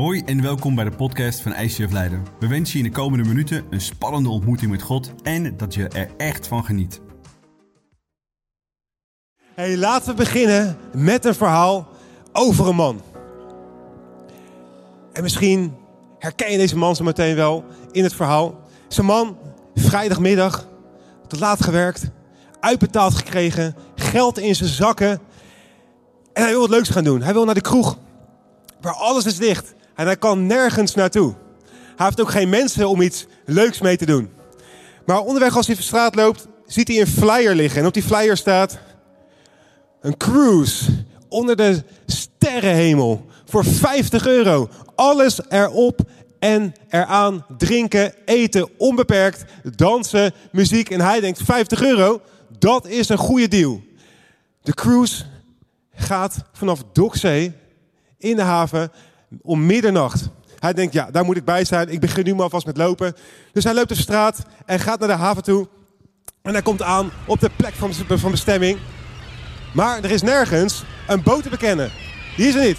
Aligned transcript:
Hoi 0.00 0.22
en 0.24 0.42
welkom 0.42 0.74
bij 0.74 0.84
de 0.84 0.90
podcast 0.90 1.40
van 1.40 1.54
ICF 1.54 1.92
Leiden. 1.92 2.26
We 2.38 2.46
wensen 2.46 2.78
je 2.78 2.84
in 2.84 2.90
de 2.90 2.96
komende 2.96 3.28
minuten 3.28 3.64
een 3.70 3.80
spannende 3.80 4.28
ontmoeting 4.28 4.70
met 4.70 4.82
God 4.82 5.12
en 5.22 5.56
dat 5.56 5.74
je 5.74 5.88
er 5.88 6.10
echt 6.16 6.46
van 6.46 6.64
geniet. 6.64 7.00
Hey, 9.54 9.76
laten 9.76 10.08
we 10.08 10.14
beginnen 10.14 10.76
met 10.94 11.24
een 11.24 11.34
verhaal 11.34 11.88
over 12.32 12.68
een 12.68 12.74
man. 12.74 13.00
En 15.12 15.22
misschien 15.22 15.76
herken 16.18 16.52
je 16.52 16.58
deze 16.58 16.76
man 16.76 16.96
zo 16.96 17.04
meteen 17.04 17.36
wel 17.36 17.64
in 17.90 18.02
het 18.02 18.14
verhaal. 18.14 18.60
Zijn 18.88 19.06
man, 19.06 19.38
vrijdagmiddag, 19.74 20.68
te 21.26 21.38
laat 21.38 21.64
gewerkt, 21.64 22.10
uitbetaald 22.60 23.14
gekregen, 23.14 23.76
geld 23.94 24.38
in 24.38 24.54
zijn 24.54 24.70
zakken. 24.70 25.20
En 26.32 26.42
hij 26.42 26.50
wil 26.50 26.60
wat 26.60 26.70
leuks 26.70 26.88
gaan 26.88 27.04
doen. 27.04 27.22
Hij 27.22 27.32
wil 27.32 27.44
naar 27.44 27.54
de 27.54 27.60
kroeg, 27.60 27.98
waar 28.80 28.94
alles 28.94 29.26
is 29.26 29.36
dicht. 29.36 29.78
En 30.00 30.06
hij 30.06 30.16
kan 30.16 30.46
nergens 30.46 30.94
naartoe. 30.94 31.34
Hij 31.96 32.06
heeft 32.06 32.20
ook 32.20 32.30
geen 32.30 32.48
mensen 32.48 32.88
om 32.88 33.00
iets 33.00 33.26
leuks 33.44 33.80
mee 33.80 33.96
te 33.96 34.06
doen. 34.06 34.30
Maar 35.06 35.20
onderweg 35.20 35.56
als 35.56 35.66
hij 35.66 35.76
de 35.76 35.82
straat 35.82 36.14
loopt, 36.14 36.46
ziet 36.66 36.88
hij 36.88 37.00
een 37.00 37.06
flyer 37.06 37.54
liggen. 37.54 37.80
En 37.80 37.86
op 37.86 37.94
die 37.94 38.02
flyer 38.02 38.36
staat 38.36 38.78
een 40.00 40.16
cruise 40.16 41.04
onder 41.28 41.56
de 41.56 41.82
sterrenhemel 42.06 43.26
voor 43.44 43.64
50 43.64 44.26
euro. 44.26 44.68
Alles 44.94 45.40
erop 45.48 46.00
en 46.38 46.74
eraan. 46.88 47.44
Drinken, 47.58 48.14
eten, 48.24 48.68
onbeperkt, 48.78 49.44
dansen, 49.76 50.32
muziek. 50.52 50.90
En 50.90 51.00
hij 51.00 51.20
denkt 51.20 51.42
50 51.42 51.82
euro, 51.82 52.20
dat 52.58 52.86
is 52.86 53.08
een 53.08 53.18
goede 53.18 53.48
deal. 53.48 53.82
De 54.62 54.74
cruise 54.74 55.24
gaat 55.94 56.44
vanaf 56.52 56.82
Dokzee 56.92 57.52
in 58.18 58.36
de 58.36 58.42
haven 58.42 58.90
om 59.42 59.66
middernacht. 59.66 60.28
Hij 60.58 60.72
denkt, 60.72 60.92
ja, 60.92 61.10
daar 61.10 61.24
moet 61.24 61.36
ik 61.36 61.44
bij 61.44 61.64
zijn. 61.64 61.88
Ik 61.88 62.00
begin 62.00 62.24
nu 62.24 62.34
maar 62.34 62.42
alvast 62.42 62.66
met 62.66 62.76
lopen. 62.76 63.14
Dus 63.52 63.64
hij 63.64 63.74
loopt 63.74 63.88
de 63.88 63.94
straat 63.94 64.42
en 64.66 64.80
gaat 64.80 64.98
naar 64.98 65.08
de 65.08 65.14
haven 65.14 65.42
toe. 65.42 65.68
En 66.42 66.52
hij 66.52 66.62
komt 66.62 66.82
aan 66.82 67.10
op 67.26 67.40
de 67.40 67.50
plek 67.56 67.74
van, 67.74 67.94
van 67.94 68.30
bestemming. 68.30 68.78
Maar 69.74 70.04
er 70.04 70.10
is 70.10 70.22
nergens 70.22 70.84
een 71.06 71.22
boot 71.22 71.42
te 71.42 71.48
bekennen. 71.48 71.90
Die 72.36 72.48
is 72.48 72.54
er 72.54 72.64
niet. 72.64 72.78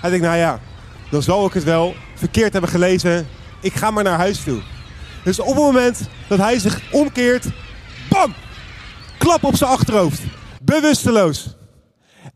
Hij 0.00 0.10
denkt, 0.10 0.24
nou 0.24 0.38
ja, 0.38 0.60
dan 1.10 1.22
zal 1.22 1.46
ik 1.46 1.52
het 1.52 1.64
wel 1.64 1.94
verkeerd 2.14 2.52
hebben 2.52 2.70
gelezen. 2.70 3.26
Ik 3.60 3.74
ga 3.74 3.90
maar 3.90 4.04
naar 4.04 4.18
huis 4.18 4.44
toe. 4.44 4.62
Dus 5.24 5.40
op 5.40 5.46
het 5.46 5.56
moment 5.56 6.08
dat 6.28 6.38
hij 6.38 6.58
zich 6.58 6.92
omkeert, 6.92 7.44
bam! 8.08 8.34
Klap 9.18 9.44
op 9.44 9.56
zijn 9.56 9.70
achterhoofd. 9.70 10.20
Bewusteloos. 10.62 11.55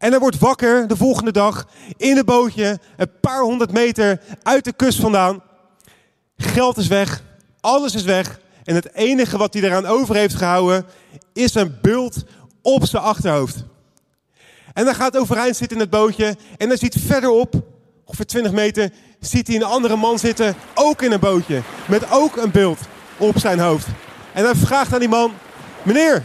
En 0.00 0.10
hij 0.10 0.18
wordt 0.18 0.38
wakker 0.38 0.88
de 0.88 0.96
volgende 0.96 1.32
dag 1.32 1.66
in 1.96 2.16
een 2.16 2.24
bootje, 2.24 2.78
een 2.96 3.10
paar 3.20 3.40
honderd 3.40 3.72
meter 3.72 4.20
uit 4.42 4.64
de 4.64 4.72
kust 4.72 5.00
vandaan. 5.00 5.42
Geld 6.36 6.76
is 6.76 6.86
weg, 6.86 7.22
alles 7.60 7.94
is 7.94 8.02
weg. 8.02 8.40
En 8.64 8.74
het 8.74 8.94
enige 8.94 9.38
wat 9.38 9.54
hij 9.54 9.62
eraan 9.62 9.86
over 9.86 10.14
heeft 10.14 10.34
gehouden 10.34 10.86
is 11.32 11.54
een 11.54 11.78
bult 11.82 12.24
op 12.62 12.86
zijn 12.86 13.02
achterhoofd. 13.02 13.64
En 14.72 14.84
hij 14.84 14.94
gaat 14.94 15.16
overeind 15.16 15.56
zitten 15.56 15.76
in 15.76 15.82
het 15.82 15.92
bootje 15.92 16.36
en 16.56 16.68
hij 16.68 16.76
ziet 16.76 16.96
verderop, 17.06 17.54
ongeveer 18.04 18.26
20 18.26 18.52
meter, 18.52 18.90
ziet 19.18 19.46
hij 19.46 19.56
een 19.56 19.62
andere 19.62 19.96
man 19.96 20.18
zitten, 20.18 20.54
ook 20.74 21.02
in 21.02 21.12
een 21.12 21.20
bootje, 21.20 21.62
met 21.88 22.10
ook 22.10 22.36
een 22.36 22.50
bult 22.50 22.78
op 23.16 23.38
zijn 23.38 23.58
hoofd. 23.58 23.86
En 24.32 24.44
hij 24.44 24.54
vraagt 24.54 24.92
aan 24.92 25.00
die 25.00 25.08
man, 25.08 25.32
meneer, 25.82 26.22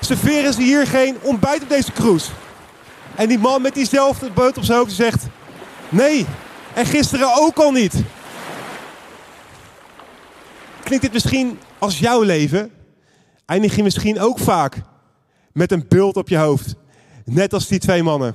serveren 0.00 0.52
ze 0.52 0.62
hier 0.62 0.86
geen 0.86 1.16
ontbijt 1.22 1.62
op 1.62 1.68
deze 1.68 1.92
cruise? 1.92 2.30
En 3.16 3.28
die 3.28 3.38
man 3.38 3.62
met 3.62 3.74
diezelfde 3.74 4.30
boot 4.30 4.56
op 4.56 4.64
zijn 4.64 4.78
hoofd 4.78 4.92
zegt, 4.92 5.26
nee, 5.88 6.26
en 6.74 6.86
gisteren 6.86 7.34
ook 7.36 7.58
al 7.58 7.70
niet. 7.70 7.94
Klinkt 10.82 11.04
dit 11.04 11.12
misschien 11.12 11.58
als 11.78 11.98
jouw 11.98 12.22
leven? 12.22 12.70
Eindig 13.46 13.76
je 13.76 13.82
misschien 13.82 14.20
ook 14.20 14.38
vaak 14.38 14.82
met 15.52 15.72
een 15.72 15.84
bult 15.88 16.16
op 16.16 16.28
je 16.28 16.36
hoofd. 16.36 16.74
Net 17.24 17.52
als 17.52 17.66
die 17.66 17.78
twee 17.78 18.02
mannen. 18.02 18.34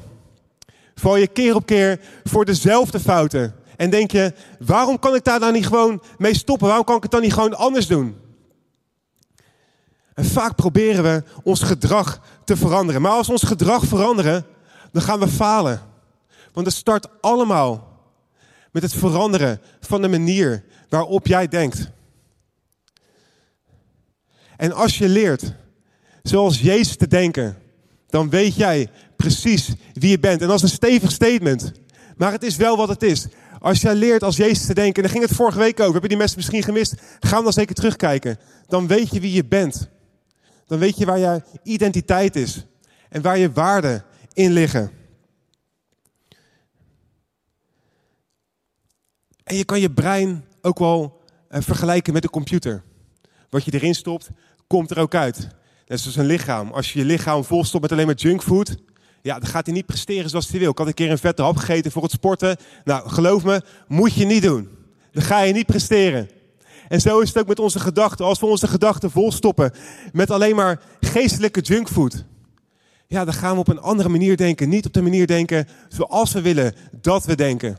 Val 0.95 1.15
je 1.15 1.27
keer 1.27 1.55
op 1.55 1.65
keer 1.65 1.99
voor 2.23 2.45
dezelfde 2.45 2.99
fouten. 2.99 3.55
En 3.77 3.89
denk 3.89 4.11
je, 4.11 4.33
waarom 4.59 4.99
kan 4.99 5.15
ik 5.15 5.23
daar 5.23 5.39
dan 5.39 5.53
niet 5.53 5.67
gewoon 5.67 6.01
mee 6.17 6.35
stoppen? 6.35 6.67
Waarom 6.67 6.85
kan 6.85 6.95
ik 6.95 7.03
het 7.03 7.11
dan 7.11 7.21
niet 7.21 7.33
gewoon 7.33 7.57
anders 7.57 7.87
doen? 7.87 8.17
En 10.13 10.25
vaak 10.25 10.55
proberen 10.55 11.03
we 11.03 11.23
ons 11.43 11.61
gedrag 11.61 12.21
te 12.43 12.57
veranderen. 12.57 13.01
Maar 13.01 13.11
als 13.11 13.29
ons 13.29 13.43
gedrag 13.43 13.85
veranderen, 13.85 14.45
dan 14.91 15.01
gaan 15.01 15.19
we 15.19 15.27
falen. 15.27 15.81
Want 16.53 16.65
het 16.65 16.75
start 16.75 17.07
allemaal 17.21 17.87
met 18.71 18.83
het 18.83 18.93
veranderen 18.93 19.61
van 19.79 20.01
de 20.01 20.07
manier 20.07 20.63
waarop 20.89 21.27
jij 21.27 21.47
denkt. 21.47 21.89
En 24.57 24.71
als 24.71 24.97
je 24.97 25.09
leert 25.09 25.53
zoals 26.23 26.59
Jezus 26.59 26.95
te 26.95 27.07
denken, 27.07 27.57
dan 28.07 28.29
weet 28.29 28.55
jij 28.55 28.89
precies 29.15 29.73
wie 29.93 30.09
je 30.09 30.19
bent. 30.19 30.41
En 30.41 30.47
dat 30.47 30.55
is 30.55 30.61
een 30.61 30.69
stevig 30.69 31.11
statement. 31.11 31.71
Maar 32.17 32.31
het 32.31 32.43
is 32.43 32.55
wel 32.55 32.77
wat 32.77 32.89
het 32.89 33.03
is. 33.03 33.27
Als 33.59 33.81
jij 33.81 33.95
leert 33.95 34.23
als 34.23 34.35
Jezus 34.35 34.65
te 34.65 34.73
denken, 34.73 34.95
en 34.95 35.01
daar 35.01 35.11
ging 35.11 35.23
het 35.27 35.35
vorige 35.35 35.59
week 35.59 35.79
over, 35.79 35.91
hebben 35.91 36.09
die 36.09 36.17
mensen 36.17 36.37
misschien 36.37 36.63
gemist, 36.63 36.95
ga 37.19 37.41
dan 37.41 37.53
zeker 37.53 37.75
terugkijken. 37.75 38.37
Dan 38.67 38.87
weet 38.87 39.09
je 39.11 39.19
wie 39.19 39.33
je 39.33 39.45
bent. 39.45 39.89
Dan 40.67 40.79
weet 40.79 40.97
je 40.97 41.05
waar 41.05 41.19
je 41.19 41.41
identiteit 41.63 42.35
is 42.35 42.65
en 43.09 43.21
waar 43.21 43.37
je 43.37 43.51
waarden 43.51 44.03
in 44.39 44.51
liggen. 44.51 44.91
En 49.43 49.55
je 49.55 49.65
kan 49.65 49.79
je 49.79 49.91
brein 49.91 50.45
ook 50.61 50.79
wel 50.79 51.21
uh, 51.49 51.61
vergelijken 51.61 52.13
met 52.13 52.23
een 52.23 52.29
computer. 52.29 52.83
Wat 53.49 53.65
je 53.65 53.73
erin 53.73 53.95
stopt, 53.95 54.29
komt 54.67 54.91
er 54.91 54.99
ook 54.99 55.15
uit. 55.15 55.47
Net 55.87 55.99
zoals 55.99 56.15
een 56.15 56.25
lichaam. 56.25 56.71
Als 56.71 56.93
je 56.93 56.99
je 56.99 57.05
lichaam 57.05 57.43
volstopt 57.43 57.81
met 57.81 57.91
alleen 57.91 58.05
maar 58.05 58.15
junkfood, 58.15 58.75
ja, 59.21 59.39
dan 59.39 59.49
gaat 59.49 59.65
hij 59.65 59.75
niet 59.75 59.85
presteren 59.85 60.29
zoals 60.29 60.49
hij 60.49 60.59
wil. 60.59 60.71
Ik 60.71 60.77
had 60.77 60.87
een 60.87 60.93
keer 60.93 61.11
een 61.11 61.17
vette 61.17 61.41
hap 61.41 61.57
gegeten 61.57 61.91
voor 61.91 62.03
het 62.03 62.11
sporten. 62.11 62.57
Nou, 62.83 63.09
geloof 63.09 63.43
me, 63.43 63.61
moet 63.87 64.13
je 64.13 64.25
niet 64.25 64.43
doen. 64.43 64.69
Dan 65.11 65.23
ga 65.23 65.41
je 65.41 65.53
niet 65.53 65.65
presteren. 65.65 66.29
En 66.87 67.01
zo 67.01 67.19
is 67.19 67.27
het 67.27 67.37
ook 67.37 67.47
met 67.47 67.59
onze 67.59 67.79
gedachten. 67.79 68.25
Als 68.25 68.39
we 68.39 68.45
onze 68.45 68.67
gedachten 68.67 69.11
volstoppen 69.11 69.71
met 70.11 70.31
alleen 70.31 70.55
maar 70.55 70.81
geestelijke 70.99 71.61
junkfood. 71.61 72.25
Ja, 73.11 73.25
dan 73.25 73.33
gaan 73.33 73.53
we 73.53 73.59
op 73.59 73.67
een 73.67 73.81
andere 73.81 74.09
manier 74.09 74.37
denken. 74.37 74.69
Niet 74.69 74.85
op 74.85 74.93
de 74.93 75.01
manier 75.01 75.27
denken 75.27 75.67
zoals 75.87 76.31
we 76.31 76.41
willen 76.41 76.75
dat 77.01 77.25
we 77.25 77.35
denken. 77.35 77.77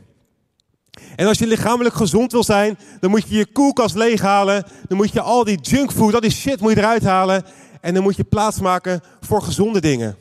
En 1.15 1.27
als 1.27 1.37
je 1.37 1.47
lichamelijk 1.47 1.95
gezond 1.95 2.31
wil 2.31 2.43
zijn, 2.43 2.77
dan 2.99 3.09
moet 3.09 3.27
je 3.27 3.37
je 3.37 3.45
koelkast 3.45 3.95
leeghalen. 3.95 4.63
Dan 4.87 4.97
moet 4.97 5.11
je 5.11 5.21
al 5.21 5.43
die 5.43 5.59
junkfood, 5.61 6.13
al 6.13 6.19
die 6.19 6.31
shit 6.31 6.59
moet 6.59 6.71
je 6.71 6.77
eruit 6.77 7.03
halen. 7.03 7.43
En 7.81 7.93
dan 7.93 8.03
moet 8.03 8.15
je 8.15 8.23
plaatsmaken 8.23 9.01
voor 9.21 9.41
gezonde 9.41 9.81
dingen. 9.81 10.15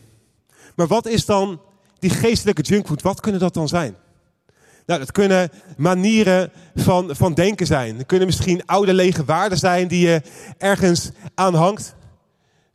Maar 0.74 0.86
wat 0.86 1.06
is 1.06 1.24
dan 1.24 1.60
die 1.98 2.10
geestelijke 2.10 2.62
junkfood? 2.62 3.02
Wat 3.02 3.20
kunnen 3.20 3.40
dat 3.40 3.54
dan 3.54 3.68
zijn? 3.68 3.96
Nou, 4.86 5.00
dat 5.00 5.12
kunnen 5.12 5.50
manieren 5.76 6.52
van, 6.74 7.16
van 7.16 7.34
denken 7.34 7.66
zijn. 7.66 7.96
Dat 7.96 8.06
kunnen 8.06 8.26
misschien 8.26 8.66
oude 8.66 8.94
lege 8.94 9.24
waarden 9.24 9.58
zijn 9.58 9.88
die 9.88 10.06
je 10.06 10.22
ergens 10.58 11.10
aan 11.34 11.54
hangt. 11.54 11.94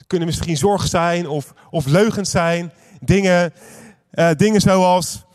Kunnen 0.08 0.28
misschien 0.28 0.58
zorg 0.58 0.88
zijn 0.88 1.28
of, 1.28 1.54
of 1.70 1.86
leugens 1.86 2.30
zijn. 2.30 2.72
Dingen, 3.00 3.54
uh, 4.14 4.30
dingen 4.38 4.62
zoals 4.62 5.26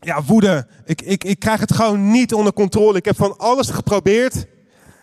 ja, 0.00 0.22
woede. 0.22 0.66
Ik, 0.84 1.02
ik, 1.02 1.24
ik 1.24 1.38
krijg 1.38 1.60
het 1.60 1.74
gewoon 1.74 2.10
niet 2.10 2.34
onder 2.34 2.52
controle. 2.52 2.98
Ik 2.98 3.04
heb 3.04 3.16
van 3.16 3.38
alles 3.38 3.70
geprobeerd, 3.70 4.46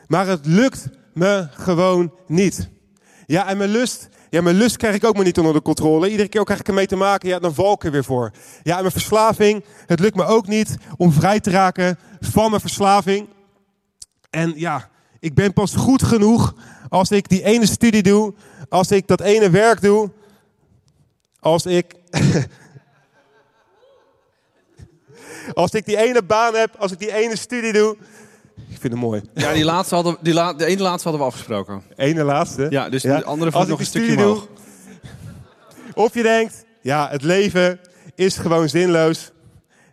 maar 0.08 0.28
het 0.28 0.46
lukt 0.46 0.90
me 1.14 1.48
gewoon 1.52 2.14
niet. 2.28 2.70
Ja, 3.26 3.48
en 3.48 3.58
mijn 3.58 3.70
lust, 3.70 4.10
ja, 4.30 4.42
mijn 4.42 4.56
lust 4.56 4.78
krijg 4.78 4.96
ik 4.96 5.06
ook 5.06 5.16
maar 5.16 5.24
niet 5.24 5.38
onder 5.38 5.54
de 5.54 5.62
controle. 5.62 6.10
Iedere 6.10 6.30
keer 6.30 6.44
krijg 6.44 6.60
ik 6.60 6.68
ermee 6.68 6.86
te 6.86 6.96
maken, 6.96 7.30
ja, 7.30 7.40
dan 7.40 7.54
val 7.54 7.74
ik 7.74 7.84
er 7.84 7.92
weer 7.92 8.04
voor. 8.04 8.32
Ja, 8.64 8.76
en 8.76 8.82
mijn 8.82 8.92
verslaving, 8.92 9.64
het 9.86 10.00
lukt 10.00 10.16
me 10.16 10.26
ook 10.26 10.48
niet 10.48 10.78
om 10.98 11.12
vrij 11.12 11.40
te 11.40 11.50
raken 11.50 11.98
van 12.20 12.50
mijn 12.50 12.62
verslaving. 12.62 13.28
En 14.30 14.54
ja, 14.56 14.90
ik 15.20 15.34
ben 15.34 15.54
pas 15.54 15.76
goed 15.76 16.04
genoeg 16.04 16.56
als 16.90 17.12
ik 17.12 17.30
die 17.30 17.44
ene 17.44 17.66
studie 17.66 18.04
doe, 18.04 18.34
als 18.70 18.92
ik 18.92 19.08
dat 19.08 19.22
ene 19.22 19.50
werk 19.50 19.82
doe, 19.82 20.10
als 21.40 21.66
ik 21.66 21.96
Als 25.54 25.72
ik 25.72 25.86
die 25.86 25.98
ene 25.98 26.24
baan 26.24 26.56
heb, 26.56 26.76
als 26.78 26.92
ik 26.92 27.00
die 27.00 27.14
ene 27.14 27.38
studie 27.38 27.74
doe. 27.74 27.98
Ik 28.56 28.80
vind 28.80 28.94
het 28.94 29.02
mooi. 29.02 29.22
Ja, 29.34 29.54
die, 29.54 29.64
laatste 29.64 29.96
hadden, 29.96 30.18
die 30.22 30.34
la, 30.34 30.54
de 30.54 30.66
ene 30.66 30.82
laatste 30.82 31.10
hadden 31.10 31.28
we 31.28 31.32
afgesproken. 31.32 31.84
Ene 31.96 32.24
laatste? 32.24 32.68
Ja, 32.70 32.90
dus 32.90 33.02
de 33.02 33.24
andere 33.24 33.52
vond 33.52 33.68
nog 33.68 33.80
een 33.80 33.86
stukje 33.86 34.18
omhoog. 34.18 34.48
Of 35.94 36.14
je 36.14 36.24
denkt, 36.24 36.66
ja, 36.82 37.10
het 37.10 37.22
leven 37.22 37.80
is 38.16 38.38
gewoon 38.38 38.70
zinloos. 38.70 39.32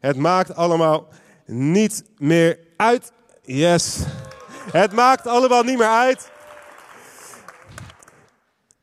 Het 0.00 0.16
maakt 0.16 0.54
allemaal 0.54 1.08
niet 1.46 2.04
meer 2.18 2.58
uit. 2.76 3.12
Yes. 3.42 3.98
Het 4.72 4.92
maakt 4.92 5.26
allemaal 5.26 5.62
niet 5.62 5.78
meer 5.78 5.86
uit. 5.86 6.30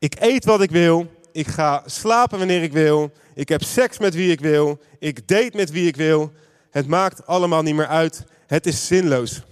Ik 0.00 0.16
eet 0.18 0.44
wat 0.44 0.60
ik 0.60 0.70
wil. 0.70 1.06
Ik 1.32 1.46
ga 1.46 1.82
slapen 1.86 2.38
wanneer 2.38 2.62
ik 2.62 2.72
wil. 2.72 3.12
Ik 3.34 3.48
heb 3.48 3.62
seks 3.62 3.98
met 3.98 4.14
wie 4.14 4.30
ik 4.30 4.40
wil. 4.40 4.78
Ik 4.98 5.28
date 5.28 5.50
met 5.56 5.70
wie 5.70 5.86
ik 5.86 5.96
wil. 5.96 6.32
Het 6.70 6.86
maakt 6.86 7.26
allemaal 7.26 7.62
niet 7.62 7.74
meer 7.74 7.86
uit. 7.86 8.24
Het 8.46 8.66
is 8.66 8.86
zinloos. 8.86 9.42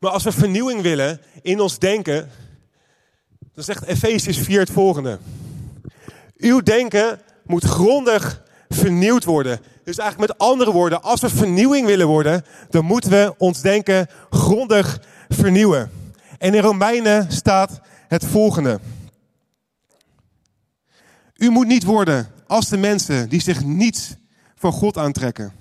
Maar 0.00 0.10
als 0.10 0.22
we 0.22 0.32
vernieuwing 0.32 0.82
willen 0.82 1.20
in 1.42 1.60
ons 1.60 1.78
denken, 1.78 2.30
dan 3.54 3.64
zegt 3.64 3.84
Efesius 3.84 4.38
4 4.38 4.60
het 4.60 4.70
volgende. 4.70 5.18
Uw 6.36 6.60
denken 6.60 7.20
moet 7.44 7.64
grondig 7.64 8.42
vernieuwd 8.68 9.24
worden. 9.24 9.60
Dus 9.84 9.98
eigenlijk 9.98 10.30
met 10.30 10.48
andere 10.48 10.72
woorden, 10.72 11.02
als 11.02 11.20
we 11.20 11.28
vernieuwing 11.28 11.86
willen 11.86 12.06
worden, 12.06 12.44
dan 12.70 12.84
moeten 12.84 13.10
we 13.10 13.34
ons 13.38 13.60
denken 13.60 14.06
grondig 14.30 15.00
vernieuwen. 15.28 15.90
En 16.38 16.54
in 16.54 16.62
Romeinen 16.62 17.32
staat 17.32 17.80
het 18.08 18.24
volgende. 18.24 18.80
U 21.38 21.50
moet 21.50 21.66
niet 21.66 21.84
worden 21.84 22.28
als 22.46 22.68
de 22.68 22.76
mensen 22.76 23.28
die 23.28 23.40
zich 23.40 23.64
niets 23.64 24.14
van 24.54 24.72
God 24.72 24.98
aantrekken. 24.98 25.52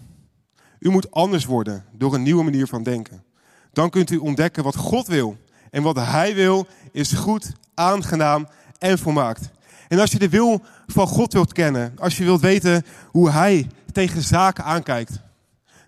U 0.79 0.89
moet 0.89 1.11
anders 1.11 1.45
worden 1.45 1.85
door 1.91 2.13
een 2.13 2.23
nieuwe 2.23 2.43
manier 2.43 2.67
van 2.67 2.83
denken. 2.83 3.23
Dan 3.71 3.89
kunt 3.89 4.11
u 4.11 4.17
ontdekken 4.17 4.63
wat 4.63 4.75
God 4.75 5.07
wil. 5.07 5.37
En 5.71 5.83
wat 5.83 5.95
Hij 5.95 6.35
wil 6.35 6.67
is 6.91 7.11
goed, 7.11 7.51
aangenaam 7.73 8.47
en 8.77 8.99
volmaakt. 8.99 9.49
En 9.87 9.99
als 9.99 10.11
je 10.11 10.19
de 10.19 10.29
wil 10.29 10.61
van 10.87 11.07
God 11.07 11.33
wilt 11.33 11.53
kennen, 11.53 11.93
als 11.97 12.17
je 12.17 12.23
wilt 12.23 12.41
weten 12.41 12.85
hoe 13.11 13.29
Hij 13.29 13.67
tegen 13.91 14.21
zaken 14.21 14.63
aankijkt, 14.63 15.19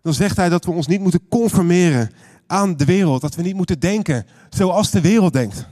dan 0.01 0.13
zegt 0.13 0.37
Hij 0.37 0.49
dat 0.49 0.65
we 0.65 0.71
ons 0.71 0.87
niet 0.87 1.01
moeten 1.01 1.27
conformeren 1.29 2.11
aan 2.47 2.77
de 2.77 2.85
wereld. 2.85 3.21
Dat 3.21 3.35
we 3.35 3.41
niet 3.41 3.55
moeten 3.55 3.79
denken 3.79 4.25
zoals 4.49 4.91
de 4.91 5.01
wereld 5.01 5.33
denkt. 5.33 5.67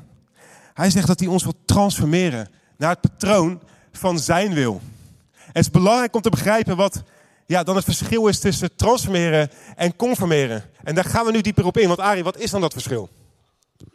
Hij 0.74 0.90
zegt 0.90 1.08
dat 1.08 1.20
hij 1.20 1.30
ons 1.30 1.44
wil 1.44 1.56
transformeren 1.66 2.50
naar 2.78 2.90
het 2.90 3.02
patroon 3.02 3.62
van 3.98 4.20
zijn 4.20 4.54
wil. 4.54 4.82
Het 5.32 5.66
is 5.66 5.72
belangrijk 5.72 6.16
om 6.16 6.22
te 6.22 6.30
begrijpen 6.30 6.76
wat 6.76 7.04
ja, 7.46 7.64
dan 7.64 7.76
het 7.76 7.86
verschil 7.86 8.28
is 8.28 8.40
tussen 8.40 8.76
transformeren 8.76 9.50
en 9.76 9.96
conformeren. 9.96 10.64
En 10.84 10.96
daar 10.96 11.06
gaan 11.06 11.26
we 11.26 11.32
nu 11.32 11.42
dieper 11.42 11.66
op 11.66 11.78
in. 11.78 11.88
Want 11.88 12.00
Arie, 12.00 12.24
wat 12.24 12.38
is 12.38 12.52
dan 12.52 12.62
dat 12.62 12.74
verschil? 12.74 13.10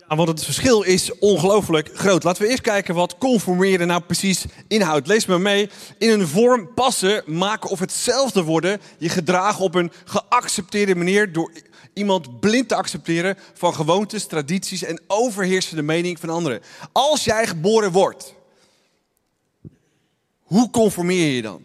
Ja, 0.08 0.16
want 0.16 0.28
het 0.28 0.44
verschil 0.44 0.82
is 0.82 1.18
ongelooflijk 1.18 1.90
groot. 1.94 2.24
Laten 2.24 2.42
we 2.42 2.48
eerst 2.48 2.62
kijken 2.62 2.94
wat 2.94 3.18
conformeren 3.18 3.86
nou 3.86 4.02
precies 4.02 4.44
inhoudt. 4.68 5.06
Lees 5.06 5.26
me 5.26 5.38
mee. 5.38 5.70
In 5.98 6.10
een 6.10 6.28
vorm 6.28 6.74
passen, 6.74 7.22
maken 7.26 7.70
of 7.70 7.78
hetzelfde 7.78 8.42
worden. 8.42 8.80
Je 8.98 9.08
gedragen 9.08 9.64
op 9.64 9.74
een 9.74 9.92
geaccepteerde 10.04 10.94
manier 10.94 11.32
door 11.32 11.52
iemand 11.94 12.40
blind 12.40 12.68
te 12.68 12.74
accepteren 12.74 13.38
van 13.54 13.74
gewoontes, 13.74 14.26
tradities 14.26 14.84
en 14.84 15.00
overheersende 15.06 15.82
mening 15.82 16.20
van 16.20 16.28
anderen. 16.28 16.60
Als 16.92 17.24
jij 17.24 17.46
geboren 17.46 17.92
wordt, 17.92 18.34
hoe 20.52 20.70
conformeer 20.70 21.34
je 21.34 21.42
dan? 21.42 21.64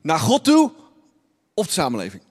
Naar 0.00 0.18
God 0.18 0.44
toe 0.44 0.72
of 1.54 1.66
de 1.66 1.72
samenleving? 1.72 2.22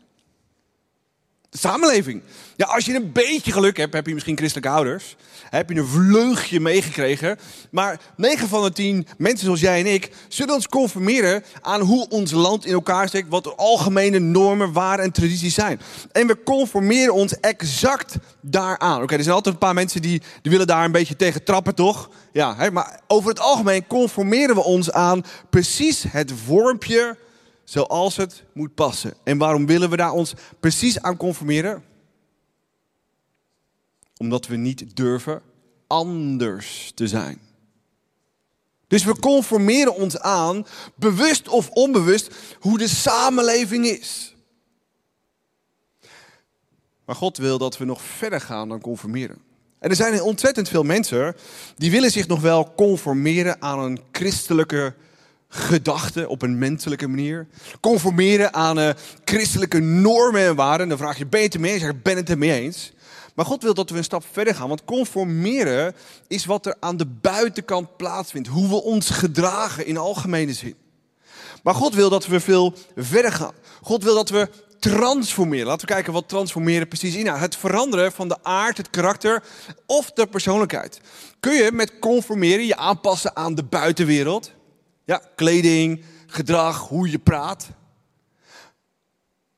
Samenleving. 1.52 2.22
Ja, 2.56 2.66
als 2.66 2.86
je 2.86 2.96
een 2.96 3.12
beetje 3.12 3.52
geluk 3.52 3.78
hebt, 3.78 3.94
heb 3.94 4.08
je 4.08 4.14
misschien 4.14 4.38
christelijke 4.38 4.70
ouders. 4.70 5.16
Heb 5.50 5.70
je 5.70 5.76
een 5.76 5.88
vleugje 5.88 6.60
meegekregen. 6.60 7.40
Maar 7.72 8.00
9 8.18 8.48
van 8.48 8.64
de 8.64 8.72
10 8.72 9.08
mensen 9.18 9.46
zoals 9.46 9.60
jij 9.60 9.80
en 9.80 9.94
ik 9.94 10.12
zullen 10.28 10.54
ons 10.54 10.68
conformeren 10.68 11.44
aan 11.62 11.82
hoe 11.82 12.08
ons 12.10 12.32
land 12.32 12.66
in 12.66 12.74
elkaar 12.74 13.08
steekt. 13.08 13.30
Wat 13.30 13.44
de 13.44 13.56
algemene 13.56 14.20
normen, 14.20 14.74
waarden 14.74 15.06
en 15.06 15.12
tradities 15.12 15.54
zijn. 15.54 15.82
En 16.12 16.28
we 16.28 16.44
conformeren 16.44 17.14
ons 17.14 17.40
exact 17.40 18.16
daaraan. 18.42 19.02
Oké, 19.02 19.16
er 19.16 19.24
zijn 19.24 19.36
altijd 19.36 19.54
een 19.54 19.62
paar 19.62 19.74
mensen 19.74 20.02
die, 20.02 20.22
die 20.42 20.52
willen 20.52 20.68
daar 20.68 20.86
een 20.86 20.92
beetje 20.92 21.16
tegen 21.16 21.44
trappen, 21.44 21.76
toch? 21.76 22.10
Ja, 22.32 22.56
hè, 22.56 22.72
maar 22.72 23.00
over 23.08 23.30
het 23.30 23.40
algemeen 23.40 23.88
conformeren 23.88 24.56
we 24.56 24.64
ons 24.64 24.92
aan 24.92 25.26
precies 25.50 26.06
het 26.10 26.32
vormpje 26.46 27.18
zoals 27.70 28.16
het 28.16 28.44
moet 28.54 28.76
passen. 28.76 29.14
En 29.24 29.38
waarom 29.38 29.66
willen 29.66 29.90
we 29.90 29.98
daar 29.98 30.12
ons 30.12 30.34
precies 30.60 31.02
aan 31.02 31.18
conformeren? 31.18 31.84
Omdat 34.18 34.48
we 34.48 34.56
niet 34.56 34.96
durven 34.96 35.42
anders 35.88 36.92
te 36.96 37.08
zijn. 37.08 37.42
Dus 38.88 39.04
we 39.04 39.20
conformeren 39.20 39.96
ons 39.96 40.20
aan, 40.20 40.66
bewust 40.96 41.48
of 41.48 41.70
onbewust, 41.70 42.36
hoe 42.60 42.78
de 42.78 42.88
samenleving 42.88 43.86
is. 43.86 44.36
Maar 47.06 47.16
God 47.16 47.38
wil 47.38 47.58
dat 47.58 47.78
we 47.78 47.86
nog 47.86 48.02
verder 48.02 48.42
gaan 48.42 48.70
dan 48.70 48.82
conformeren. 48.82 49.38
En 49.80 49.90
er 49.90 49.96
zijn 49.96 50.22
ontzettend 50.22 50.70
veel 50.70 50.84
mensen 50.84 51.36
die 51.76 51.92
willen 51.92 52.12
zich 52.12 52.28
nog 52.28 52.42
wel 52.42 52.74
conformeren 52.76 53.62
aan 53.62 53.80
een 53.80 54.00
christelijke 54.12 54.96
gedachten 55.50 56.30
op 56.30 56.42
een 56.42 56.58
menselijke 56.58 57.08
manier. 57.08 57.48
Conformeren 57.80 58.54
aan 58.54 58.80
uh, 58.80 58.90
christelijke 59.24 59.80
normen 59.80 60.42
en 60.42 60.56
waarden. 60.56 60.90
Dan 60.90 60.98
vraag 60.98 61.18
je, 61.18 61.26
ben 61.26 61.40
je 61.40 61.46
het 61.46 61.56
ermee 61.56 61.74
eens? 61.74 61.84
Ik 61.84 62.04
ben 62.04 62.16
het 62.16 62.30
ermee 62.30 62.62
eens. 62.62 62.92
Maar 63.36 63.46
God 63.46 63.64
wil 63.64 63.74
dat 63.74 63.90
we 63.90 63.98
een 63.98 64.04
stap 64.04 64.24
verder 64.32 64.56
gaan. 64.56 64.68
Want 64.68 64.86
conformeren 64.86 65.96
is 66.28 66.46
wat 66.46 66.66
er 66.66 66.76
aan 66.80 66.98
de 66.98 67.06
buitenkant 67.06 67.98
plaatsvindt. 67.98 68.48
Hoe 68.48 68.70
we 68.70 68.84
ons 68.84 69.10
gedragen 69.10 69.86
in 69.86 69.98
algemene 69.98 70.54
zin. 70.54 70.76
Maar 71.64 71.76
God 71.76 71.96
wil 71.96 72.10
dat 72.10 72.28
we 72.28 72.40
veel 72.40 72.74
verder 72.96 73.32
gaan. 73.32 73.54
God 73.82 74.04
wil 74.04 74.16
dat 74.16 74.30
we 74.30 74.50
transformeren. 74.80 75.68
Laten 75.68 75.88
we 75.88 75.94
kijken 75.94 76.14
wat 76.14 76.30
transformeren 76.30 76.88
precies 76.88 77.16
inhoudt. 77.16 77.42
Het 77.42 77.56
veranderen 77.56 78.12
van 78.12 78.28
de 78.28 78.38
aard, 78.44 78.78
het 78.78 78.90
karakter 78.90 79.44
of 79.86 80.12
de 80.12 80.28
persoonlijkheid. 80.28 81.02
Kun 81.40 81.54
je 81.54 81.72
met 81.72 82.00
conformeren 82.00 82.66
je 82.66 82.76
aanpassen 82.76 83.36
aan 83.36 83.56
de 83.56 83.64
buitenwereld? 83.64 84.52
Ja, 85.10 85.22
kleding, 85.36 86.04
gedrag, 86.28 86.88
hoe 86.88 87.10
je 87.10 87.20
praat. 87.20 87.68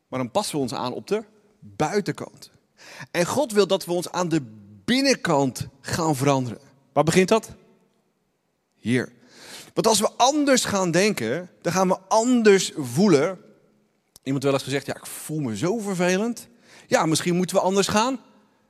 Maar 0.07 0.19
dan 0.19 0.31
passen 0.31 0.56
we 0.56 0.62
ons 0.62 0.74
aan 0.74 0.94
op 0.94 1.07
de 1.07 1.24
buitenkant. 1.59 2.51
En 3.12 3.25
God 3.25 3.51
wil 3.51 3.68
dat 3.68 3.86
we 3.86 3.92
ons 3.92 4.12
aan 4.12 4.30
de 4.30 4.42
binnenkant 4.86 5.68
gaan 5.81 6.15
veranderen. 6.15 6.59
Waar 6.94 7.03
begint 7.03 7.27
dat? 7.27 7.50
Hier. 8.75 9.12
Want 9.74 9.88
als 9.88 10.00
we 10.00 10.12
anders 10.12 10.65
gaan 10.65 10.92
denken, 10.92 11.50
dan 11.62 11.74
gaan 11.74 11.88
we 11.88 12.00
anders 12.07 12.71
voelen. 12.75 13.39
Iemand 14.24 14.44
wel 14.44 14.53
eens 14.53 14.63
gezegd, 14.63 14.86
ja, 14.86 14.95
ik 14.95 15.06
voel 15.06 15.39
me 15.39 15.57
zo 15.57 15.77
vervelend. 15.77 16.48
Ja, 16.88 17.06
misschien 17.06 17.36
moeten 17.36 17.56
we 17.56 17.62
anders 17.62 17.88
gaan 17.88 18.19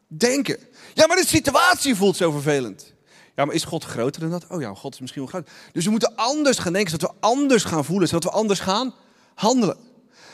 denken. 0.08 0.58
Ja, 0.94 1.08
maar 1.08 1.18
de 1.18 1.28
situatie 1.28 1.96
voelt 1.96 2.16
zo 2.16 2.32
vervelend. 2.32 2.94
Ja, 3.36 3.46
maar 3.46 3.56
is 3.56 3.64
God 3.64 3.84
groter 3.84 4.22
dan 4.22 4.30
dat? 4.30 4.46
Oh 4.50 4.62
ja, 4.62 4.74
God 4.74 4.94
is 4.94 5.00
misschien 5.00 5.22
wel 5.22 5.32
groot. 5.32 5.50
Dus 5.72 5.86
we 5.86 5.92
moeten 5.92 6.16
anders 6.16 6.58
gaan 6.58 6.74
denken, 6.74 6.92
zodat 6.92 7.12
we 7.12 7.28
anders 7.28 7.64
gaan 7.64 7.86
voelen, 7.86 8.08
zodat 8.08 8.24
we 8.24 8.30
anders 8.30 8.60
gaan 8.60 8.94
handelen. 9.36 9.78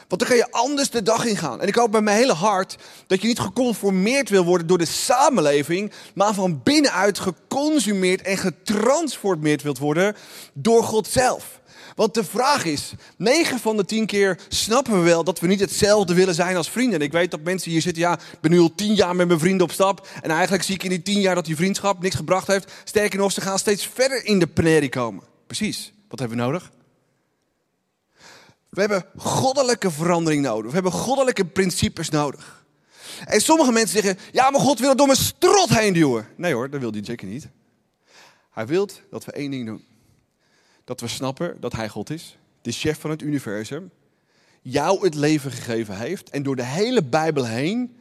Want 0.08 0.22
dan 0.22 0.30
ga 0.30 0.36
je 0.36 0.52
anders 0.52 0.90
de 0.90 1.04
dag 1.04 1.26
ingaan. 1.26 1.62
En 1.62 1.68
ik 1.68 1.76
hoop 1.76 1.92
bij 1.92 2.02
mijn 2.02 2.18
hele 2.18 2.34
hart 2.34 2.78
dat 3.08 3.22
je 3.22 3.28
niet 3.28 3.40
geconformeerd 3.40 4.30
wil 4.30 4.46
worden 4.46 4.68
door 4.68 4.78
de 4.78 4.86
samenleving, 4.86 5.92
maar 6.16 6.34
van 6.34 6.64
binnenuit 6.64 7.20
geconsumeerd 7.20 8.22
en 8.22 8.38
getransformeerd 8.38 9.62
wilt 9.62 9.78
worden 9.78 10.16
door 10.54 10.84
God 10.84 11.08
zelf. 11.08 11.62
Want 11.98 12.14
de 12.14 12.24
vraag 12.24 12.66
is, 12.66 12.94
9 13.16 13.60
van 13.60 13.78
de 13.78 13.86
10 13.86 14.06
keer 14.06 14.40
snappen 14.48 14.94
we 14.94 15.00
wel 15.00 15.24
dat 15.24 15.40
we 15.40 15.48
niet 15.48 15.60
hetzelfde 15.60 16.14
willen 16.14 16.36
zijn 16.36 16.56
als 16.56 16.70
vrienden. 16.70 17.02
ik 17.02 17.12
weet 17.12 17.32
dat 17.32 17.42
mensen 17.42 17.72
hier 17.72 17.82
zitten, 17.82 18.02
ja, 18.02 18.14
ik 18.14 18.40
ben 18.42 18.52
nu 18.52 18.60
al 18.60 18.76
10 18.76 18.96
jaar 18.96 19.16
met 19.16 19.28
mijn 19.28 19.40
vrienden 19.40 19.66
op 19.66 19.72
stap. 19.72 20.08
En 20.22 20.30
eigenlijk 20.30 20.64
zie 20.64 20.76
ik 20.76 20.84
in 20.84 20.90
die 20.90 21.02
10 21.02 21.20
jaar 21.20 21.36
dat 21.36 21.46
die 21.46 21.56
vriendschap 21.56 22.02
niks 22.02 22.16
gebracht 22.16 22.48
heeft. 22.48 22.72
Sterker 22.84 23.20
nog, 23.20 23.32
ze 23.32 23.42
gaan 23.42 23.60
steeds 23.60 23.88
verder 23.88 24.26
in 24.26 24.40
de 24.40 24.48
penerie 24.48 24.90
komen. 24.90 25.24
Precies. 25.48 25.94
Wat 26.10 26.20
hebben 26.20 26.38
we 26.38 26.44
nodig? 26.44 26.72
We 28.70 28.80
hebben 28.80 29.06
goddelijke 29.16 29.92
verandering 29.92 30.42
nodig. 30.42 30.68
We 30.68 30.74
hebben 30.74 30.92
goddelijke 30.92 31.46
principes 31.46 32.10
nodig. 32.10 32.66
En 33.26 33.42
sommige 33.42 33.72
mensen 33.72 34.04
zeggen, 34.04 34.24
ja, 34.32 34.50
maar 34.50 34.62
God 34.62 34.80
wil 34.80 34.90
het 34.90 34.98
door 34.98 35.08
mijn 35.08 35.20
strot 35.20 35.70
heen 35.70 35.94
duwen. 35.94 36.28
Nee 36.36 36.54
hoor, 36.54 36.70
dat 36.70 36.80
wil 36.80 36.92
hij 36.92 37.04
zeker 37.04 37.28
niet. 37.28 37.48
Hij 38.52 38.68
wil 38.68 38.90
dat 39.10 39.26
we 39.26 39.32
één 39.32 39.52
ding 39.52 39.66
doen 39.66 39.86
dat 40.88 41.00
we 41.00 41.08
snappen 41.08 41.58
dat 41.60 41.74
Hij 41.74 41.90
God 41.90 42.10
is, 42.10 42.38
de 42.62 42.72
chef 42.72 43.00
van 43.00 43.10
het 43.10 43.22
universum, 43.22 43.92
jou 44.62 45.04
het 45.04 45.16
leven 45.16 45.52
gegeven 45.52 45.98
heeft 45.98 46.30
en 46.30 46.44
door 46.44 46.56
de 46.56 46.66
hele 46.66 47.04
Bijbel 47.04 47.46
heen 47.46 47.98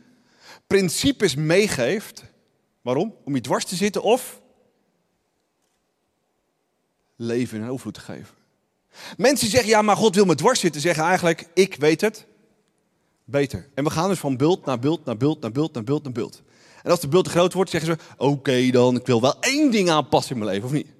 principes 0.67 1.35
meegeeft. 1.35 2.25
Waarom? 2.83 3.15
Om 3.25 3.35
je 3.35 3.41
dwars 3.41 3.65
te 3.65 3.77
zitten 3.77 4.03
of 4.03 4.41
leven 7.17 7.59
in 7.59 7.69
overvloed 7.69 7.95
te 7.95 8.01
geven. 8.01 8.35
Mensen 9.17 9.49
zeggen, 9.49 9.69
ja, 9.69 9.83
maar 9.83 9.97
God 9.97 10.15
wil 10.15 10.25
me 10.25 10.35
dwars 10.35 10.61
zitten, 10.61 10.81
zeggen 10.81 11.05
eigenlijk, 11.05 11.49
ik 11.55 11.75
weet 11.75 12.01
het 12.01 12.27
beter. 13.25 13.69
En 13.75 13.85
we 13.85 13.91
gaan 13.91 14.09
dus 14.09 14.19
van 14.19 14.37
bult 14.37 14.65
naar 14.65 14.79
bult 14.79 15.05
naar 15.05 15.17
bult 15.17 15.41
naar 15.41 15.53
bult 15.53 15.75
naar 15.75 15.85
bult 15.85 16.03
naar 16.03 16.13
bult. 16.13 16.43
En 16.83 16.91
als 16.91 17.01
de 17.01 17.09
bult 17.09 17.25
te 17.25 17.31
groot 17.31 17.53
wordt, 17.53 17.71
zeggen 17.71 17.97
ze, 17.99 18.15
oké 18.17 18.71
dan, 18.71 18.97
ik 18.97 19.07
wil 19.07 19.21
wel 19.21 19.41
één 19.41 19.71
ding 19.71 19.91
aanpassen 19.91 20.33
in 20.33 20.39
mijn 20.39 20.51
leven, 20.51 20.69
of 20.69 20.75
niet? 20.75 20.95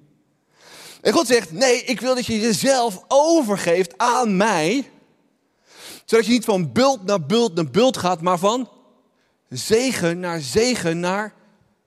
En 1.01 1.13
God 1.13 1.27
zegt, 1.27 1.51
nee, 1.51 1.83
ik 1.83 1.99
wil 1.99 2.15
dat 2.15 2.25
je 2.25 2.39
jezelf 2.39 3.03
overgeeft 3.07 3.97
aan 3.97 4.37
mij. 4.37 4.89
Zodat 6.05 6.25
je 6.25 6.31
niet 6.31 6.45
van 6.45 6.71
bult 6.71 7.03
naar 7.03 7.25
bult 7.25 7.55
naar 7.55 7.69
bult 7.69 7.97
gaat, 7.97 8.21
maar 8.21 8.37
van 8.37 8.69
zegen 9.49 10.19
naar 10.19 10.39
zegen 10.39 10.99
naar 10.99 11.33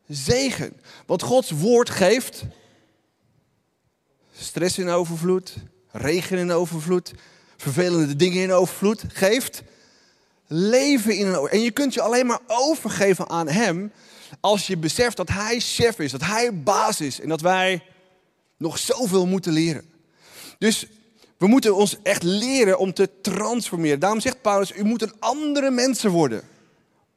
zegen. 0.09 0.81
Want 1.07 1.23
Gods 1.23 1.51
woord 1.51 1.91
geeft 1.91 2.43
stress 4.37 4.79
in 4.79 4.89
overvloed, 4.89 5.55
regen 5.91 6.39
in 6.39 6.53
overvloed, 6.53 7.13
vervelende 7.57 8.17
dingen 8.17 8.43
in 8.43 8.53
overvloed. 8.53 9.05
Geeft 9.09 9.63
leven 10.47 11.17
in 11.17 11.27
een... 11.27 11.49
En 11.49 11.61
je 11.61 11.71
kunt 11.71 11.95
je 11.95 12.01
alleen 12.01 12.27
maar 12.27 12.41
overgeven 12.47 13.29
aan 13.29 13.49
hem 13.49 13.93
als 14.41 14.67
je 14.67 14.77
beseft 14.77 15.17
dat 15.17 15.29
hij 15.29 15.61
chef 15.61 15.99
is, 15.99 16.11
dat 16.11 16.25
hij 16.25 16.63
baas 16.63 17.01
is 17.01 17.21
en 17.21 17.29
dat 17.29 17.41
wij 17.41 17.83
nog 18.61 18.79
zoveel 18.79 19.27
moeten 19.27 19.53
leren. 19.53 19.85
Dus 20.59 20.87
we 21.39 21.47
moeten 21.47 21.77
ons 21.77 21.97
echt 22.03 22.23
leren 22.23 22.79
om 22.79 22.95
te 22.95 23.21
transformeren. 23.21 24.01
Daarom 24.01 24.21
zegt 24.21 24.43
Paulus, 24.43 24.77
u 24.77 24.85
moet 24.85 25.03
een 25.03 25.15
andere 25.19 25.71
mensen 25.71 26.11
worden. 26.11 26.43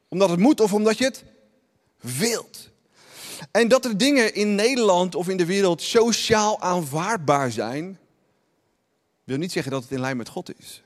Omdat 0.07 0.29
het 0.29 0.39
moet 0.39 0.59
of 0.59 0.73
omdat 0.73 0.97
je 0.97 1.03
het 1.03 1.23
wilt. 1.99 2.69
En 3.51 3.67
dat 3.67 3.85
er 3.85 3.97
dingen 3.97 4.33
in 4.35 4.55
Nederland 4.55 5.15
of 5.15 5.29
in 5.29 5.37
de 5.37 5.45
wereld 5.45 5.81
sociaal 5.81 6.61
aanvaardbaar 6.61 7.51
zijn, 7.51 7.99
wil 9.23 9.37
niet 9.37 9.51
zeggen 9.51 9.71
dat 9.71 9.81
het 9.81 9.91
in 9.91 9.99
lijn 9.99 10.17
met 10.17 10.29
God 10.29 10.59
is. 10.59 10.83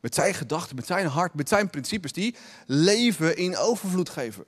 Met 0.00 0.14
zijn 0.14 0.34
gedachten, 0.34 0.76
met 0.76 0.86
zijn 0.86 1.06
hart, 1.06 1.34
met 1.34 1.48
zijn 1.48 1.70
principes 1.70 2.12
die 2.12 2.34
leven 2.66 3.36
in 3.36 3.56
overvloed 3.56 4.08
geven. 4.08 4.44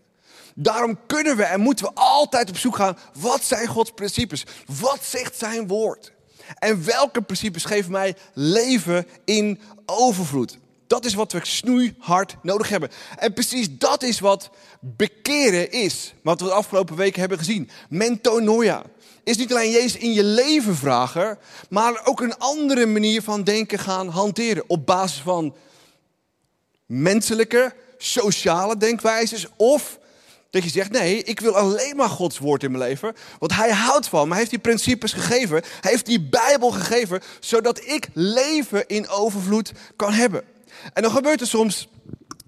Daarom 0.58 0.98
kunnen 1.06 1.36
we 1.36 1.42
en 1.42 1.60
moeten 1.60 1.84
we 1.84 1.90
altijd 1.94 2.48
op 2.48 2.56
zoek 2.56 2.76
gaan. 2.76 2.98
Wat 3.14 3.42
zijn 3.42 3.66
Gods 3.66 3.90
principes? 3.90 4.44
Wat 4.80 4.98
zegt 5.02 5.38
zijn 5.38 5.66
woord? 5.66 6.12
En 6.58 6.84
welke 6.84 7.22
principes 7.22 7.64
geven 7.64 7.92
mij 7.92 8.16
leven 8.34 9.06
in 9.24 9.60
overvloed? 9.86 10.58
Dat 10.86 11.04
is 11.04 11.14
wat 11.14 11.32
we 11.32 11.40
snoeihard 11.42 12.36
nodig 12.42 12.68
hebben. 12.68 12.90
En 13.16 13.32
precies 13.32 13.78
dat 13.78 14.02
is 14.02 14.20
wat 14.20 14.50
bekeren 14.80 15.70
is. 15.70 16.14
Wat 16.22 16.40
we 16.40 16.46
de 16.46 16.52
afgelopen 16.52 16.96
weken 16.96 17.20
hebben 17.20 17.38
gezien. 17.38 17.70
Mentonoia. 17.88 18.82
Is 19.24 19.36
niet 19.36 19.52
alleen 19.52 19.70
Jezus 19.70 19.96
in 19.96 20.12
je 20.12 20.24
leven 20.24 20.76
vragen, 20.76 21.38
maar 21.68 22.00
ook 22.04 22.20
een 22.20 22.38
andere 22.38 22.86
manier 22.86 23.22
van 23.22 23.44
denken 23.44 23.78
gaan 23.78 24.08
hanteren. 24.08 24.64
Op 24.66 24.86
basis 24.86 25.20
van 25.20 25.54
menselijke, 26.86 27.74
sociale 27.98 28.76
denkwijzes 28.76 29.46
of 29.56 29.98
dat 30.56 30.64
je 30.64 30.78
zegt, 30.78 30.90
nee, 30.90 31.22
ik 31.22 31.40
wil 31.40 31.56
alleen 31.56 31.96
maar 31.96 32.08
Gods 32.08 32.38
woord 32.38 32.62
in 32.62 32.70
mijn 32.70 32.82
leven. 32.82 33.14
Want 33.38 33.54
hij 33.54 33.70
houdt 33.70 34.08
van 34.08 34.22
me. 34.22 34.28
Hij 34.28 34.38
heeft 34.38 34.50
die 34.50 34.58
principes 34.58 35.12
gegeven. 35.12 35.62
Hij 35.80 35.90
heeft 35.90 36.06
die 36.06 36.20
Bijbel 36.20 36.70
gegeven. 36.70 37.20
Zodat 37.40 37.80
ik 37.84 38.08
leven 38.12 38.86
in 38.86 39.08
overvloed 39.08 39.72
kan 39.96 40.12
hebben. 40.12 40.42
En 40.92 41.02
dan 41.02 41.10
gebeurt 41.10 41.40
er 41.40 41.46
soms 41.46 41.88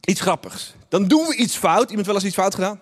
iets 0.05 0.21
grappigs. 0.21 0.75
Dan 0.89 1.09
doen 1.09 1.27
we 1.27 1.35
iets 1.35 1.57
fout. 1.57 1.89
Iemand 1.89 2.07
wel 2.07 2.15
eens 2.15 2.25
iets 2.25 2.35
fout 2.35 2.55
gedaan? 2.55 2.81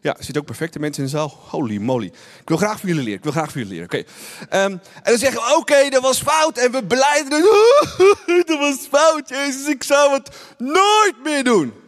Ja, 0.00 0.16
er 0.16 0.24
zitten 0.24 0.40
ook 0.40 0.46
perfecte 0.46 0.78
mensen 0.78 1.04
in 1.04 1.10
de 1.10 1.16
zaal. 1.16 1.38
Holy 1.48 1.76
moly. 1.76 2.06
Ik 2.40 2.48
wil 2.48 2.56
graag 2.56 2.80
voor 2.80 2.88
jullie 2.88 3.02
leren. 3.02 3.18
Ik 3.18 3.24
wil 3.24 3.32
graag 3.32 3.52
voor 3.52 3.60
jullie 3.60 3.72
leren. 3.72 3.84
Oké. 3.84 4.10
Ehm, 4.48 4.70
en 4.70 4.80
dan 5.02 5.18
zeggen 5.18 5.40
we, 5.40 5.56
oké, 5.56 5.88
dat 5.90 6.02
was 6.02 6.22
fout. 6.22 6.58
En 6.58 6.70
we 6.70 6.84
beleiden 6.84 7.40
dat 8.46 8.58
was 8.58 8.76
fout, 8.90 9.28
Jezus. 9.28 9.66
Ik 9.66 9.82
zou 9.82 10.12
het 10.12 10.30
nooit 10.58 11.14
meer 11.22 11.44
doen. 11.44 11.83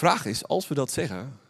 Vraag 0.00 0.24
is, 0.24 0.46
als 0.46 0.68
we 0.68 0.74
dat 0.74 0.90
zeggen, 0.90 1.40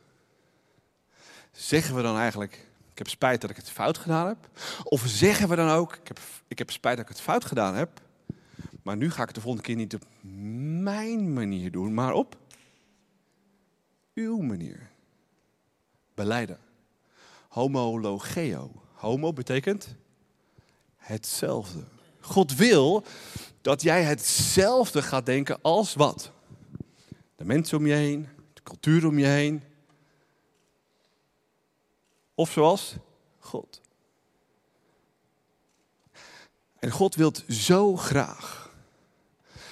zeggen 1.52 1.94
we 1.94 2.02
dan 2.02 2.16
eigenlijk, 2.16 2.68
ik 2.90 2.98
heb 2.98 3.08
spijt 3.08 3.40
dat 3.40 3.50
ik 3.50 3.56
het 3.56 3.70
fout 3.70 3.98
gedaan 3.98 4.26
heb? 4.26 4.48
Of 4.82 5.02
zeggen 5.06 5.48
we 5.48 5.56
dan 5.56 5.68
ook, 5.68 5.94
ik 5.94 6.08
heb, 6.08 6.18
ik 6.48 6.58
heb 6.58 6.70
spijt 6.70 6.96
dat 6.96 7.04
ik 7.04 7.12
het 7.12 7.20
fout 7.20 7.44
gedaan 7.44 7.74
heb, 7.74 8.00
maar 8.82 8.96
nu 8.96 9.10
ga 9.10 9.20
ik 9.20 9.26
het 9.26 9.34
de 9.34 9.40
volgende 9.40 9.66
keer 9.66 9.76
niet 9.76 9.94
op 9.94 10.02
mijn 10.82 11.32
manier 11.32 11.70
doen, 11.70 11.94
maar 11.94 12.12
op 12.12 12.36
uw 14.14 14.38
manier. 14.38 14.90
Beleiden. 16.14 16.58
Homologeo. 17.48 18.82
Homo 18.92 19.32
betekent 19.32 19.94
hetzelfde. 20.96 21.84
God 22.20 22.54
wil 22.54 23.04
dat 23.60 23.82
jij 23.82 24.02
hetzelfde 24.02 25.02
gaat 25.02 25.26
denken 25.26 25.58
als 25.62 25.94
wat? 25.94 26.32
de 27.40 27.46
mensen 27.46 27.78
om 27.78 27.86
je 27.86 27.94
heen, 27.94 28.28
cultuur 28.62 29.06
om 29.06 29.18
je 29.18 29.26
heen. 29.26 29.62
Of 32.34 32.50
zoals 32.50 32.94
God. 33.38 33.80
En 36.78 36.90
God 36.90 37.14
wil 37.14 37.32
zo 37.48 37.96
graag 37.96 38.70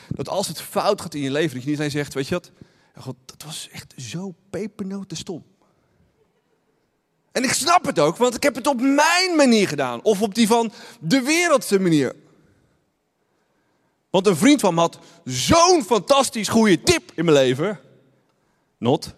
dat 0.08 0.28
als 0.28 0.48
het 0.48 0.60
fout 0.60 1.00
gaat 1.00 1.14
in 1.14 1.20
je 1.20 1.30
leven, 1.30 1.54
dat 1.54 1.62
je 1.62 1.68
niet 1.68 1.78
alleen 1.78 1.90
zegt, 1.90 2.14
weet 2.14 2.28
je 2.28 2.34
wat, 2.34 2.50
God, 2.96 3.16
dat 3.24 3.42
was 3.42 3.68
echt 3.72 3.94
zo 3.96 4.34
pepernoten 4.50 5.16
stom. 5.16 5.44
En 7.32 7.44
ik 7.44 7.52
snap 7.52 7.84
het 7.84 7.98
ook, 7.98 8.16
want 8.16 8.34
ik 8.34 8.42
heb 8.42 8.54
het 8.54 8.66
op 8.66 8.80
mijn 8.80 9.36
manier 9.36 9.68
gedaan. 9.68 10.02
Of 10.02 10.22
op 10.22 10.34
die 10.34 10.46
van 10.46 10.72
de 11.00 11.20
wereldse 11.20 11.78
manier. 11.78 12.16
Want 14.10 14.26
een 14.26 14.36
vriend 14.36 14.60
van 14.60 14.74
me 14.74 14.80
had 14.80 14.98
zo'n 15.24 15.84
fantastisch 15.84 16.48
goede 16.48 16.82
tip 16.82 17.12
in 17.14 17.24
mijn 17.24 17.36
leven. 17.36 17.80
Not. 18.78 19.14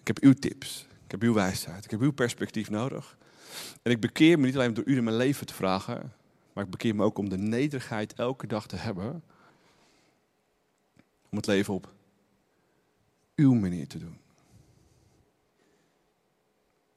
Ik 0.00 0.06
heb 0.06 0.18
uw 0.18 0.32
tips. 0.32 0.86
Ik 1.04 1.10
heb 1.10 1.22
uw 1.22 1.34
wijsheid. 1.34 1.84
Ik 1.84 1.90
heb 1.90 2.00
uw 2.00 2.12
perspectief 2.12 2.70
nodig. 2.70 3.16
En 3.82 3.90
ik 3.90 4.00
bekeer 4.00 4.38
me 4.38 4.46
niet 4.46 4.54
alleen 4.54 4.74
door 4.74 4.84
u 4.86 4.96
in 4.96 5.04
mijn 5.04 5.16
leven 5.16 5.46
te 5.46 5.54
vragen. 5.54 6.12
Maar 6.52 6.64
ik 6.64 6.70
bekeer 6.70 6.94
me 6.94 7.04
ook 7.04 7.18
om 7.18 7.28
de 7.28 7.38
nederigheid 7.38 8.12
elke 8.12 8.46
dag 8.46 8.66
te 8.66 8.76
hebben. 8.76 9.22
Om 11.30 11.36
het 11.36 11.46
leven 11.46 11.74
op 11.74 11.92
uw 13.34 13.54
manier 13.54 13.88
te 13.88 13.98
doen. 13.98 14.18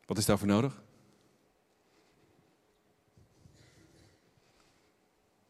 Wat 0.06 0.18
is 0.18 0.26
daarvoor 0.26 0.48
nodig? 0.48 0.84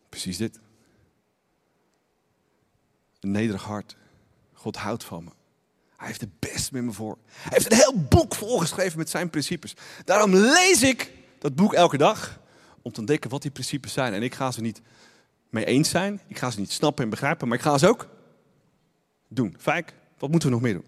Precies 0.09 0.37
dit. 0.37 0.59
Een 3.19 3.31
nederig 3.31 3.63
hart. 3.63 3.97
God 4.53 4.75
houdt 4.75 5.03
van 5.03 5.23
me. 5.23 5.31
Hij 6.05 6.13
heeft 6.13 6.31
het 6.31 6.51
best 6.51 6.71
met 6.71 6.83
me 6.83 6.91
voor. 6.91 7.17
Hij 7.31 7.51
heeft 7.51 7.71
een 7.71 7.77
heel 7.77 8.05
boek 8.09 8.35
volgeschreven 8.35 8.97
met 8.97 9.09
zijn 9.09 9.29
principes. 9.29 9.75
Daarom 10.03 10.35
lees 10.35 10.83
ik 10.83 11.11
dat 11.39 11.55
boek 11.55 11.73
elke 11.73 11.97
dag 11.97 12.39
om 12.81 12.91
te 12.91 12.99
ontdekken 12.99 13.29
wat 13.29 13.41
die 13.41 13.51
principes 13.51 13.93
zijn. 13.93 14.13
En 14.13 14.23
ik 14.23 14.35
ga 14.35 14.51
ze 14.51 14.61
niet 14.61 14.81
mee 15.49 15.65
eens 15.65 15.89
zijn. 15.89 16.21
Ik 16.27 16.37
ga 16.37 16.49
ze 16.51 16.59
niet 16.59 16.71
snappen 16.71 17.03
en 17.03 17.09
begrijpen, 17.09 17.47
maar 17.47 17.57
ik 17.57 17.63
ga 17.63 17.77
ze 17.77 17.87
ook 17.87 18.07
doen. 19.27 19.55
Fijk, 19.59 19.93
wat 20.17 20.29
moeten 20.29 20.49
we 20.49 20.55
nog 20.55 20.63
meer 20.63 20.73
doen? 20.73 20.85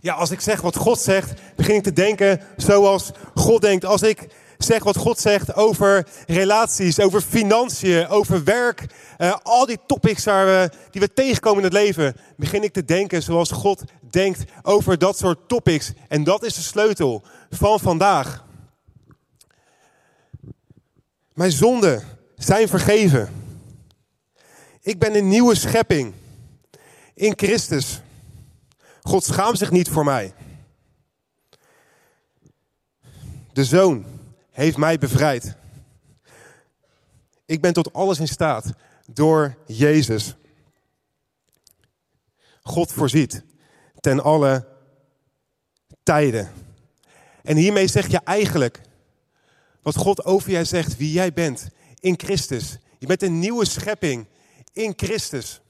Ja, 0.00 0.14
als 0.14 0.30
ik 0.30 0.40
zeg 0.40 0.60
wat 0.60 0.76
God 0.76 0.98
zegt, 0.98 1.32
begin 1.56 1.74
ik 1.74 1.82
te 1.82 1.92
denken 1.92 2.40
zoals 2.56 3.10
God 3.34 3.60
denkt. 3.60 3.84
Als 3.84 4.02
ik 4.02 4.28
zeg 4.64 4.84
wat 4.84 4.96
God 4.96 5.18
zegt 5.18 5.54
over 5.54 6.06
relaties, 6.26 7.00
over 7.00 7.20
financiën, 7.20 8.08
over 8.08 8.44
werk. 8.44 8.86
Uh, 9.18 9.36
al 9.42 9.66
die 9.66 9.78
topics 9.86 10.24
waar 10.24 10.46
we, 10.46 10.70
die 10.90 11.00
we 11.00 11.12
tegenkomen 11.12 11.58
in 11.58 11.64
het 11.64 11.72
leven. 11.72 12.16
Begin 12.36 12.62
ik 12.62 12.72
te 12.72 12.84
denken 12.84 13.22
zoals 13.22 13.50
God 13.50 13.82
denkt 14.12 14.44
over 14.62 14.98
dat 14.98 15.18
soort 15.18 15.48
topics. 15.48 15.92
En 16.08 16.24
dat 16.24 16.44
is 16.44 16.54
de 16.54 16.60
sleutel 16.60 17.22
van 17.50 17.80
vandaag. 17.80 18.44
Mijn 21.32 21.52
zonden 21.52 22.02
zijn 22.36 22.68
vergeven. 22.68 23.32
Ik 24.80 24.98
ben 24.98 25.14
een 25.14 25.28
nieuwe 25.28 25.54
schepping 25.54 26.14
in 27.14 27.32
Christus. 27.36 28.00
God 29.02 29.24
schaamt 29.24 29.58
zich 29.58 29.70
niet 29.70 29.88
voor 29.88 30.04
mij. 30.04 30.34
De 33.52 33.64
zoon 33.64 34.04
heeft 34.50 34.76
mij 34.76 34.98
bevrijd. 34.98 35.56
Ik 37.46 37.60
ben 37.60 37.72
tot 37.72 37.92
alles 37.92 38.18
in 38.18 38.28
staat 38.28 38.72
door 39.06 39.56
Jezus. 39.66 40.34
God 42.62 42.92
voorziet 42.92 43.42
ten 44.02 44.22
alle 44.22 44.66
tijden. 46.02 46.50
En 47.42 47.56
hiermee 47.56 47.86
zeg 47.86 48.06
je 48.10 48.20
eigenlijk 48.24 48.80
wat 49.82 49.96
God 49.96 50.24
over 50.24 50.50
jij 50.50 50.64
zegt, 50.64 50.96
wie 50.96 51.12
jij 51.12 51.32
bent 51.32 51.68
in 52.00 52.14
Christus. 52.16 52.78
Je 52.98 53.06
bent 53.06 53.22
een 53.22 53.38
nieuwe 53.38 53.66
schepping 53.66 54.26
in 54.72 54.92
Christus. 54.96 55.60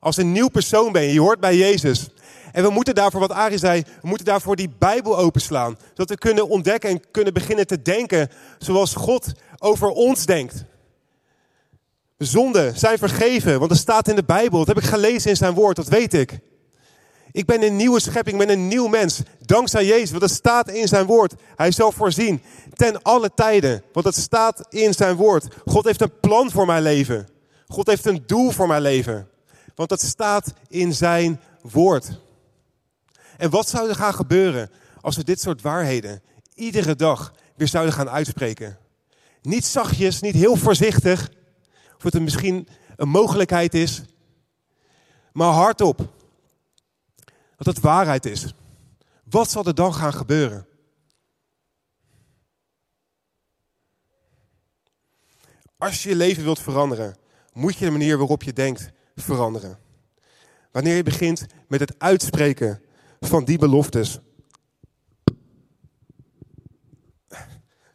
Als 0.00 0.16
een 0.16 0.32
nieuw 0.32 0.48
persoon 0.48 0.92
ben 0.92 1.02
je, 1.02 1.12
je 1.12 1.20
hoort 1.20 1.40
bij 1.40 1.56
Jezus. 1.56 2.08
En 2.52 2.62
we 2.62 2.70
moeten 2.70 2.94
daarvoor, 2.94 3.20
wat 3.20 3.32
Arie 3.32 3.58
zei, 3.58 3.82
we 4.00 4.08
moeten 4.08 4.26
daarvoor 4.26 4.56
die 4.56 4.74
Bijbel 4.78 5.18
openslaan. 5.18 5.78
Zodat 5.88 6.08
we 6.08 6.18
kunnen 6.18 6.48
ontdekken 6.48 6.90
en 6.90 7.10
kunnen 7.10 7.32
beginnen 7.32 7.66
te 7.66 7.82
denken 7.82 8.30
zoals 8.58 8.94
God 8.94 9.32
over 9.58 9.88
ons 9.88 10.26
denkt. 10.26 10.64
Zonden 12.18 12.78
zijn 12.78 12.98
vergeven, 12.98 13.58
want 13.58 13.70
er 13.70 13.76
staat 13.76 14.08
in 14.08 14.16
de 14.16 14.24
Bijbel. 14.24 14.58
Dat 14.58 14.74
heb 14.74 14.84
ik 14.84 14.90
gelezen 14.90 15.30
in 15.30 15.36
zijn 15.36 15.54
woord, 15.54 15.76
dat 15.76 15.88
weet 15.88 16.14
ik. 16.14 16.38
Ik 17.34 17.46
ben 17.46 17.62
een 17.62 17.76
nieuwe 17.76 18.00
schepping, 18.00 18.40
ik 18.40 18.46
ben 18.46 18.56
een 18.56 18.68
nieuw 18.68 18.86
mens. 18.86 19.22
Dankzij 19.40 19.86
Jezus, 19.86 20.10
want 20.10 20.22
het 20.22 20.30
staat 20.30 20.68
in 20.68 20.88
zijn 20.88 21.06
woord. 21.06 21.34
Hij 21.56 21.70
zal 21.70 21.92
voorzien 21.92 22.42
ten 22.74 23.02
alle 23.02 23.30
tijden, 23.34 23.82
want 23.92 24.06
het 24.06 24.16
staat 24.16 24.66
in 24.68 24.94
zijn 24.94 25.16
woord. 25.16 25.46
God 25.64 25.84
heeft 25.84 26.00
een 26.00 26.20
plan 26.20 26.50
voor 26.50 26.66
mijn 26.66 26.82
leven. 26.82 27.28
God 27.66 27.86
heeft 27.86 28.06
een 28.06 28.22
doel 28.26 28.50
voor 28.50 28.66
mijn 28.66 28.82
leven. 28.82 29.28
Want 29.74 29.90
het 29.90 30.00
staat 30.00 30.52
in 30.68 30.92
zijn 30.92 31.40
woord. 31.62 32.20
En 33.36 33.50
wat 33.50 33.68
zou 33.68 33.88
er 33.88 33.94
gaan 33.94 34.14
gebeuren 34.14 34.70
als 35.00 35.16
we 35.16 35.24
dit 35.24 35.40
soort 35.40 35.62
waarheden 35.62 36.22
iedere 36.54 36.96
dag 36.96 37.34
weer 37.56 37.68
zouden 37.68 37.94
gaan 37.94 38.10
uitspreken? 38.10 38.78
Niet 39.42 39.64
zachtjes, 39.64 40.20
niet 40.20 40.34
heel 40.34 40.56
voorzichtig, 40.56 41.30
Of 41.96 42.02
het 42.02 42.22
misschien 42.22 42.68
een 42.96 43.08
mogelijkheid 43.08 43.74
is. 43.74 44.02
Maar 45.32 45.52
hardop. 45.52 46.13
Dat 47.64 47.74
het 47.74 47.84
waarheid 47.84 48.26
is. 48.26 48.54
Wat 49.24 49.50
zal 49.50 49.64
er 49.64 49.74
dan 49.74 49.94
gaan 49.94 50.12
gebeuren? 50.12 50.66
Als 55.78 56.02
je 56.02 56.08
je 56.08 56.16
leven 56.16 56.44
wilt 56.44 56.60
veranderen, 56.60 57.16
moet 57.52 57.76
je 57.76 57.84
de 57.84 57.90
manier 57.90 58.18
waarop 58.18 58.42
je 58.42 58.52
denkt 58.52 58.90
veranderen. 59.14 59.78
Wanneer 60.72 60.96
je 60.96 61.02
begint 61.02 61.46
met 61.68 61.80
het 61.80 61.98
uitspreken 61.98 62.82
van 63.20 63.44
die 63.44 63.58
beloftes. 63.58 64.18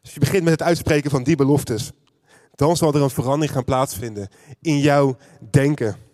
Als 0.01 0.13
je 0.13 0.19
begint 0.19 0.43
met 0.43 0.51
het 0.51 0.61
uitspreken 0.61 1.11
van 1.11 1.23
die 1.23 1.35
beloftes, 1.35 1.91
dan 2.55 2.77
zal 2.77 2.93
er 2.93 3.01
een 3.01 3.09
verandering 3.09 3.51
gaan 3.51 3.65
plaatsvinden 3.65 4.29
in 4.61 4.79
jouw 4.79 5.17
denken. 5.49 6.08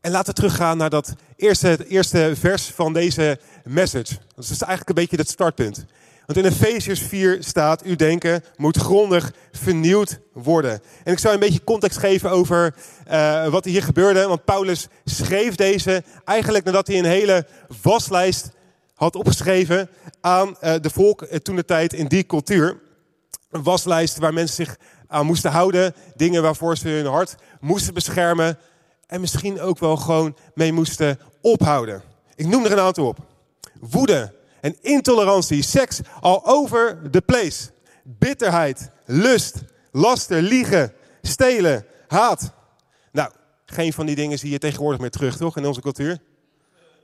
En 0.00 0.10
laten 0.10 0.34
we 0.34 0.40
teruggaan 0.40 0.76
naar 0.76 0.90
dat 0.90 1.14
eerste, 1.36 1.86
eerste 1.88 2.32
vers 2.36 2.66
van 2.66 2.92
deze 2.92 3.38
message. 3.64 4.14
Dat 4.34 4.44
is 4.44 4.50
eigenlijk 4.50 4.88
een 4.88 4.94
beetje 4.94 5.16
het 5.16 5.28
startpunt. 5.28 5.84
Want 6.26 6.38
in 6.38 6.52
Efeziërs 6.52 7.00
4 7.00 7.36
staat, 7.40 7.82
uw 7.82 7.96
denken 7.96 8.44
moet 8.56 8.76
grondig 8.76 9.32
vernieuwd 9.52 10.20
worden. 10.32 10.82
En 11.04 11.12
ik 11.12 11.18
zou 11.18 11.34
een 11.34 11.40
beetje 11.40 11.64
context 11.64 11.98
geven 11.98 12.30
over 12.30 12.74
uh, 13.10 13.46
wat 13.46 13.64
hier 13.64 13.82
gebeurde. 13.82 14.26
Want 14.26 14.44
Paulus 14.44 14.88
schreef 15.04 15.54
deze 15.54 16.02
eigenlijk 16.24 16.64
nadat 16.64 16.86
hij 16.86 16.98
een 16.98 17.04
hele 17.04 17.46
waslijst 17.82 18.50
had 18.94 19.16
opgeschreven 19.16 19.90
aan 20.20 20.48
uh, 20.48 20.74
de 20.80 20.90
volk 20.90 21.22
uh, 21.22 21.36
toen 21.36 21.56
de 21.56 21.64
tijd 21.64 21.92
in 21.92 22.06
die 22.06 22.26
cultuur. 22.26 22.80
Een 23.50 23.62
waslijst 23.62 24.18
waar 24.18 24.34
mensen 24.34 24.66
zich 24.66 24.76
aan 25.06 25.26
moesten 25.26 25.50
houden. 25.50 25.94
Dingen 26.16 26.42
waarvoor 26.42 26.76
ze 26.76 26.88
hun 26.88 27.06
hart 27.06 27.34
moesten 27.60 27.94
beschermen. 27.94 28.58
En 29.10 29.20
misschien 29.20 29.60
ook 29.60 29.78
wel 29.78 29.96
gewoon 29.96 30.36
mee 30.54 30.72
moesten 30.72 31.18
ophouden. 31.40 32.02
Ik 32.34 32.46
noem 32.46 32.64
er 32.64 32.72
een 32.72 32.78
aantal 32.78 33.06
op. 33.06 33.18
Woede, 33.80 34.34
en 34.60 34.76
intolerantie, 34.80 35.62
seks 35.62 36.00
all 36.20 36.40
over 36.42 36.98
the 37.10 37.20
place. 37.20 37.70
Bitterheid, 38.04 38.90
lust, 39.04 39.54
laster, 39.92 40.42
liegen, 40.42 40.92
stelen, 41.22 41.86
haat. 42.06 42.52
Nou, 43.12 43.30
geen 43.66 43.92
van 43.92 44.06
die 44.06 44.16
dingen 44.16 44.38
zie 44.38 44.50
je 44.50 44.58
tegenwoordig 44.58 45.00
meer 45.00 45.10
terug, 45.10 45.36
toch, 45.36 45.56
in 45.56 45.66
onze 45.66 45.80
cultuur? 45.80 46.18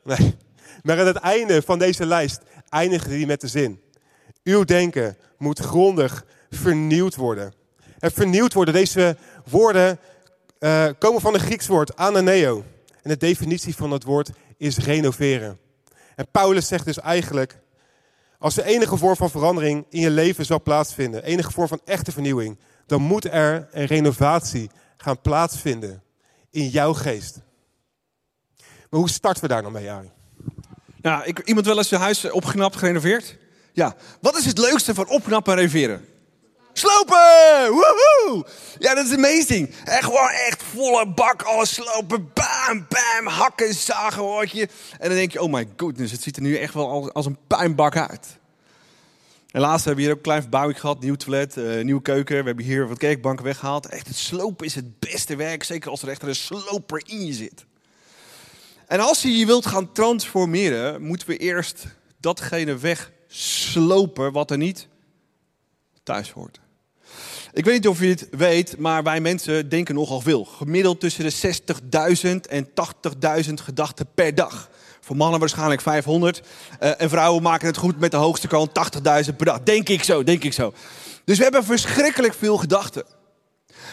Nee. 0.05 0.37
Maar 0.83 1.01
aan 1.01 1.07
het 1.07 1.17
einde 1.17 1.63
van 1.63 1.79
deze 1.79 2.07
lijst 2.07 2.41
eindigt 2.69 3.09
die 3.09 3.27
met 3.27 3.41
de 3.41 3.49
zin. 3.49 3.81
Uw 4.45 4.65
denken 4.65 5.17
moet 5.39 5.59
grondig 5.59 6.25
vernieuwd 6.51 7.17
worden. 7.17 7.55
En 7.99 8.13
vernieuwd 8.13 8.53
worden, 8.53 8.75
deze 8.75 9.17
woorden 9.51 9.99
uh, 10.61 10.87
komen 10.99 11.21
van 11.21 11.35
een 11.35 11.41
Grieks 11.41 11.67
woord, 11.67 11.97
ananeo. 11.97 12.65
En 13.03 13.11
de 13.11 13.17
definitie 13.17 13.77
van 13.77 13.91
dat 13.91 14.05
woord 14.05 14.31
is 14.57 14.79
renoveren. 14.79 15.59
En 16.17 16.31
Paulus 16.31 16.67
zegt 16.67 16.85
dus 16.85 17.01
eigenlijk, 17.01 17.59
als 18.39 18.57
er 18.57 18.65
enige 18.65 18.97
vorm 18.97 19.17
van 19.17 19.31
verandering 19.31 19.87
in 19.89 20.01
je 20.01 20.11
leven 20.11 20.45
zal 20.45 20.63
plaatsvinden, 20.63 21.25
enige 21.25 21.51
vorm 21.51 21.69
van 21.69 21.81
echte 21.85 22.13
vernieuwing, 22.13 22.59
dan 22.87 23.03
moet 23.03 23.25
er 23.25 23.69
een 23.71 23.87
renovatie 23.87 24.71
gaan 24.97 25.21
plaatsvinden 25.21 26.03
in 26.51 26.69
jouw 26.69 26.93
geest. 26.93 27.41
Maar 28.91 29.01
hoe 29.01 29.11
starten 29.11 29.43
we 29.43 29.49
daar 29.49 29.63
dan 29.63 29.73
mee, 29.73 29.91
Ari? 29.91 30.11
Nou, 31.01 31.25
ik, 31.25 31.39
iemand 31.39 31.67
wel 31.67 31.77
eens 31.77 31.89
zijn 31.89 32.01
huis 32.01 32.31
opgeknapt, 32.31 32.77
gerenoveerd? 32.77 33.37
Ja. 33.73 33.97
Wat 34.21 34.37
is 34.37 34.45
het 34.45 34.59
leukste 34.59 34.95
van 34.95 35.09
opknappen 35.09 35.53
en 35.53 35.59
renoveren? 35.59 36.05
Slopen! 36.79 37.71
Woehoe! 37.71 38.47
Ja, 38.79 38.95
dat 38.95 39.07
is 39.07 39.13
amazing. 39.13 39.75
En 39.85 40.03
gewoon 40.03 40.29
echt 40.29 40.63
volle 40.63 41.07
bak, 41.07 41.43
alles 41.43 41.75
slopen. 41.75 42.31
Bam, 42.35 42.87
bam, 42.89 43.27
hakken, 43.27 43.75
zagen, 43.75 44.23
hoor 44.23 44.47
je. 44.53 44.69
En 44.99 45.09
dan 45.09 45.17
denk 45.17 45.33
je, 45.33 45.43
oh 45.43 45.53
my 45.53 45.69
goodness, 45.77 46.13
het 46.13 46.23
ziet 46.23 46.37
er 46.37 46.43
nu 46.43 46.57
echt 46.57 46.75
wel 46.75 46.91
als, 46.91 47.13
als 47.13 47.27
een 47.27 47.39
puinbak 47.47 47.97
uit. 47.97 48.39
En 49.51 49.61
laatst 49.61 49.85
hebben 49.85 49.95
we 49.95 50.01
hier 50.01 50.11
ook 50.11 50.17
een 50.17 50.31
klein 50.31 50.41
verbouwing 50.41 50.81
gehad. 50.81 51.01
Nieuw 51.01 51.15
toilet, 51.15 51.57
uh, 51.57 51.85
nieuwe 51.85 52.03
keuken. 52.03 52.39
We 52.39 52.47
hebben 52.47 52.65
hier 52.65 52.89
wat 52.89 52.99
kerkbanken 52.99 53.45
weggehaald. 53.45 53.87
Echt, 53.87 54.07
het 54.07 54.17
slopen 54.17 54.67
is 54.67 54.75
het 54.75 54.99
beste 54.99 55.37
werk. 55.37 55.63
Zeker 55.63 55.91
als 55.91 56.03
er 56.03 56.09
echt 56.09 56.23
een 56.23 56.35
sloper 56.35 57.03
in 57.07 57.27
je 57.27 57.33
zit. 57.33 57.65
En 58.87 59.01
als 59.01 59.23
je 59.23 59.39
je 59.39 59.47
wilt 59.47 59.67
gaan 59.67 59.93
transformeren, 59.93 61.03
moeten 61.03 61.29
we 61.29 61.37
eerst 61.37 61.85
datgene 62.21 62.77
wegslopen 62.77 64.33
wat 64.33 64.51
er 64.51 64.59
niet 64.59 64.89
thuis 66.03 66.31
hoort. 66.31 66.61
Ik 67.57 67.65
weet 67.65 67.75
niet 67.75 67.89
of 67.89 68.01
je 68.01 68.07
het 68.07 68.29
weet, 68.31 68.79
maar 68.79 69.03
wij 69.03 69.21
mensen 69.21 69.69
denken 69.69 69.95
nogal 69.95 70.21
veel. 70.21 70.45
Gemiddeld 70.45 71.01
tussen 71.01 71.25
de 71.25 71.59
60.000 72.45 72.51
en 72.51 72.69
80.000 73.47 73.53
gedachten 73.55 74.07
per 74.15 74.35
dag. 74.35 74.71
Voor 75.01 75.17
mannen 75.17 75.41
waarschijnlijk 75.41 75.81
500. 75.81 76.43
Uh, 76.81 77.01
en 77.01 77.09
vrouwen 77.09 77.43
maken 77.43 77.67
het 77.67 77.77
goed 77.77 77.99
met 77.99 78.11
de 78.11 78.17
hoogste 78.17 78.49
kant 78.49 78.71
80.000 79.29 79.37
per 79.37 79.47
dag. 79.47 79.63
Denk 79.63 79.89
ik 79.89 80.03
zo, 80.03 80.23
denk 80.23 80.45
ik 80.45 80.53
zo. 80.53 80.73
Dus 81.25 81.37
we 81.37 81.43
hebben 81.43 81.65
verschrikkelijk 81.65 82.35
veel 82.35 82.57
gedachten. 82.57 83.05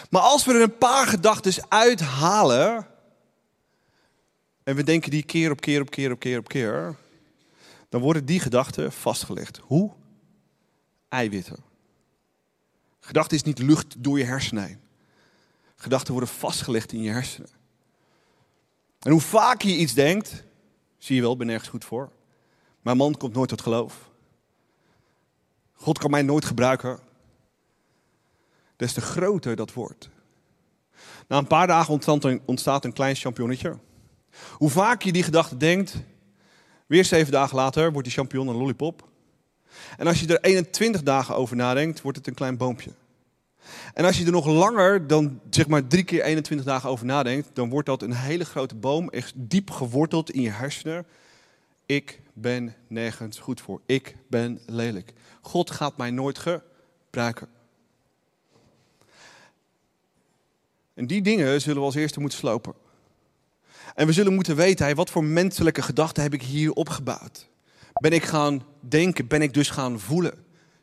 Maar 0.10 0.22
als 0.22 0.46
we 0.46 0.54
er 0.54 0.62
een 0.62 0.78
paar 0.78 1.08
gedachten 1.08 1.66
uithalen. 1.70 2.88
En 4.64 4.76
we 4.76 4.84
denken 4.84 5.12
die 5.12 5.24
keer 5.24 5.52
op 5.52 5.62
keer 5.62 5.82
op 5.82 5.90
keer 5.90 6.12
op 6.12 6.20
keer 6.20 6.38
op 6.38 6.48
keer. 6.48 6.96
Dan 7.90 8.02
worden 8.02 8.26
die 8.26 8.40
gedachten 8.40 8.92
vastgelegd. 8.92 9.60
Hoe? 9.62 9.92
Eiwitten. 11.10 11.73
Gedachte 13.06 13.36
is 13.36 13.44
niet 13.44 13.60
lucht 13.60 13.96
door 14.04 14.18
je 14.18 14.24
hersenen. 14.24 14.82
Gedachten 15.76 16.12
worden 16.12 16.30
vastgelegd 16.30 16.92
in 16.92 17.02
je 17.02 17.12
hersenen. 17.12 17.50
En 19.00 19.12
hoe 19.12 19.22
vaak 19.22 19.62
je 19.62 19.78
iets 19.78 19.94
denkt, 19.94 20.44
zie 20.98 21.16
je 21.16 21.22
wel, 21.22 21.32
ik 21.32 21.38
ben 21.38 21.48
nergens 21.48 21.70
goed 21.70 21.86
voor. 21.86 22.12
Mijn 22.82 22.98
man 22.98 23.18
komt 23.18 23.34
nooit 23.34 23.50
tot 23.50 23.62
geloof. 23.62 24.10
God 25.74 25.98
kan 25.98 26.12
mij 26.12 26.22
nooit 26.22 26.46
gebruiken. 26.46 27.00
Des 28.76 28.94
te 28.94 29.02
groter 29.02 29.56
dat 29.56 29.74
wordt. 29.74 30.10
Na 31.28 31.38
een 31.38 31.48
paar 31.48 31.68
dagen 31.68 31.94
ontstaat 32.46 32.86
een, 32.86 32.94
klein 32.94 33.16
champignonnetje. 33.16 33.78
Hoe 34.52 34.70
vaak 34.70 35.02
je 35.02 35.12
die 35.12 35.24
gedachte 35.24 35.58
denkt, 35.58 35.96
weer 36.86 37.06
zeven 37.06 37.32
dagen 37.32 37.56
later 37.56 37.92
wordt 37.92 38.08
die 38.08 38.18
champignon 38.18 38.48
een 38.48 38.56
lollipop. 38.56 39.12
En 39.98 40.08
als 40.08 40.20
je 40.20 40.28
er 40.28 40.42
21 40.42 41.04
dagen 41.04 41.36
over 41.36 41.56
nadenkt, 41.56 42.02
wordt 42.02 42.18
het 42.18 42.28
een 42.28 42.34
klein 42.34 42.58
boompje. 42.58 42.92
En 43.94 44.06
als 44.06 44.18
je 44.18 44.26
er 44.26 44.32
nog 44.32 44.46
langer 44.46 45.08
dan 45.08 45.40
zeg 45.50 45.68
maar 45.68 45.88
drie 45.88 46.04
keer 46.04 46.24
21 46.24 46.66
dagen 46.66 46.90
over 46.90 47.06
nadenkt, 47.06 47.50
dan 47.54 47.70
wordt 47.70 47.88
dat 47.88 48.02
een 48.02 48.14
hele 48.14 48.46
grote 48.46 48.76
boom, 48.76 49.10
echt 49.10 49.34
diep 49.36 49.72
geworteld 49.72 50.32
in 50.32 50.42
je 50.42 50.50
hersenen. 50.50 51.06
Ik 51.86 52.22
ben 52.34 52.76
nergens 52.88 53.40
goed 53.40 53.62
voor. 53.62 53.82
Ik 53.86 54.16
ben 54.28 54.60
lelijk. 54.66 55.14
God 55.42 55.72
gaat 55.72 55.98
mij 55.98 56.12
nooit 56.12 56.40
gebruiken. 56.40 57.48
En 60.94 61.08
die 61.08 61.22
dingen 61.22 61.62
zullen 61.62 61.80
we 61.80 61.86
als 61.86 61.96
eerste 61.96 62.20
moeten 62.20 62.40
slopen. 62.40 62.74
En 63.96 64.08
we 64.08 64.14
zullen 64.14 64.34
moeten 64.34 64.56
weten, 64.56 64.96
wat 64.96 65.10
voor 65.10 65.24
menselijke 65.24 65.82
gedachten 65.82 66.24
heb 66.24 66.34
ik 66.34 66.42
hier 66.42 66.72
opgebouwd? 66.72 67.48
Ben 68.04 68.12
ik 68.12 68.24
gaan 68.24 68.64
denken? 68.80 69.28
Ben 69.28 69.42
ik 69.42 69.54
dus 69.54 69.70
gaan 69.70 70.00
voelen? 70.00 70.34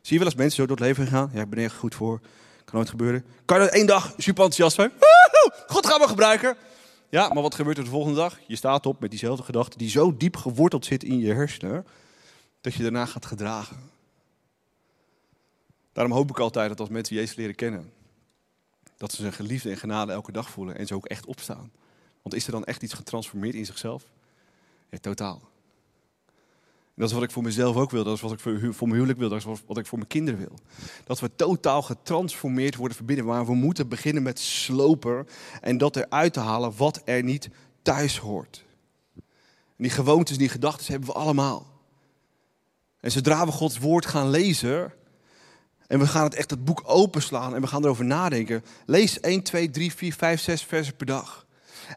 Zie 0.01 0.13
je 0.13 0.17
wel 0.17 0.25
eens 0.25 0.35
mensen 0.35 0.55
zo 0.55 0.65
door 0.65 0.77
het 0.77 0.85
leven 0.85 1.07
gaan? 1.07 1.29
Ja, 1.33 1.41
ik 1.41 1.49
ben 1.49 1.63
er 1.63 1.71
goed 1.71 1.95
voor. 1.95 2.19
Kan 2.65 2.75
nooit 2.75 2.89
gebeuren. 2.89 3.25
Kan 3.45 3.59
dat 3.59 3.69
één 3.69 3.85
dag 3.85 4.13
super 4.17 4.43
enthousiast 4.43 4.75
zijn? 4.75 4.91
God 5.67 5.85
gaat 5.85 5.99
me 5.99 6.07
gebruiken. 6.07 6.57
Ja, 7.09 7.33
maar 7.33 7.43
wat 7.43 7.55
gebeurt 7.55 7.77
er 7.77 7.83
de 7.83 7.89
volgende 7.89 8.17
dag? 8.17 8.39
Je 8.47 8.55
staat 8.55 8.85
op 8.85 8.99
met 8.99 9.09
diezelfde 9.09 9.43
gedachte 9.43 9.77
die 9.77 9.89
zo 9.89 10.17
diep 10.17 10.35
geworteld 10.35 10.85
zit 10.85 11.03
in 11.03 11.19
je 11.19 11.33
hersenen, 11.33 11.85
dat 12.61 12.73
je 12.73 12.83
daarna 12.83 13.05
gaat 13.05 13.25
gedragen. 13.25 13.77
Daarom 15.93 16.13
hoop 16.13 16.29
ik 16.29 16.39
altijd 16.39 16.69
dat 16.69 16.79
als 16.79 16.89
mensen 16.89 17.15
Jezus 17.15 17.35
leren 17.35 17.55
kennen, 17.55 17.91
dat 18.97 19.11
ze 19.11 19.21
zijn 19.21 19.33
geliefde 19.33 19.69
en 19.69 19.77
genade 19.77 20.11
elke 20.11 20.31
dag 20.31 20.49
voelen 20.49 20.77
en 20.77 20.87
ze 20.87 20.95
ook 20.95 21.05
echt 21.05 21.25
opstaan. 21.25 21.71
Want 22.21 22.35
is 22.35 22.45
er 22.45 22.51
dan 22.51 22.63
echt 22.63 22.83
iets 22.83 22.93
getransformeerd 22.93 23.55
in 23.55 23.65
zichzelf? 23.65 24.03
Ja, 24.89 24.97
totaal 24.97 25.50
dat 26.95 27.09
is 27.09 27.15
wat 27.15 27.23
ik 27.23 27.31
voor 27.31 27.43
mezelf 27.43 27.75
ook 27.75 27.91
wil. 27.91 28.03
Dat 28.03 28.15
is 28.15 28.21
wat 28.21 28.31
ik 28.31 28.39
voor, 28.39 28.59
voor 28.59 28.87
mijn 28.87 28.99
huwelijk 28.99 29.19
wil. 29.19 29.29
Dat 29.29 29.37
is 29.37 29.61
wat 29.65 29.77
ik 29.77 29.85
voor 29.85 29.97
mijn 29.97 30.09
kinderen 30.09 30.39
wil. 30.39 30.59
Dat 31.03 31.19
we 31.19 31.35
totaal 31.35 31.81
getransformeerd 31.81 32.75
worden 32.75 32.97
verbinden. 32.97 33.25
Maar 33.25 33.45
we 33.45 33.53
moeten 33.53 33.87
beginnen 33.87 34.23
met 34.23 34.39
sloper. 34.39 35.25
En 35.61 35.77
dat 35.77 35.95
eruit 35.95 36.33
te 36.33 36.39
halen 36.39 36.73
wat 36.77 37.01
er 37.05 37.23
niet 37.23 37.49
thuis 37.81 38.17
hoort. 38.17 38.65
En 39.81 39.87
die 39.87 39.89
gewoontes, 39.89 40.37
die 40.37 40.49
gedachten 40.49 40.91
hebben 40.91 41.09
we 41.09 41.15
allemaal. 41.15 41.71
En 42.99 43.11
zodra 43.11 43.45
we 43.45 43.51
Gods 43.51 43.77
woord 43.77 44.05
gaan 44.05 44.29
lezen. 44.29 44.93
En 45.87 45.99
we 45.99 46.07
gaan 46.07 46.23
het 46.23 46.35
echt 46.35 46.49
het 46.49 46.65
boek 46.65 46.81
openslaan. 46.85 47.55
En 47.55 47.61
we 47.61 47.67
gaan 47.67 47.83
erover 47.83 48.05
nadenken. 48.05 48.63
Lees 48.85 49.19
1, 49.19 49.43
2, 49.43 49.69
3, 49.69 49.93
4, 49.93 50.13
5, 50.13 50.41
6 50.41 50.63
versen 50.63 50.95
per 50.95 51.05
dag. 51.05 51.45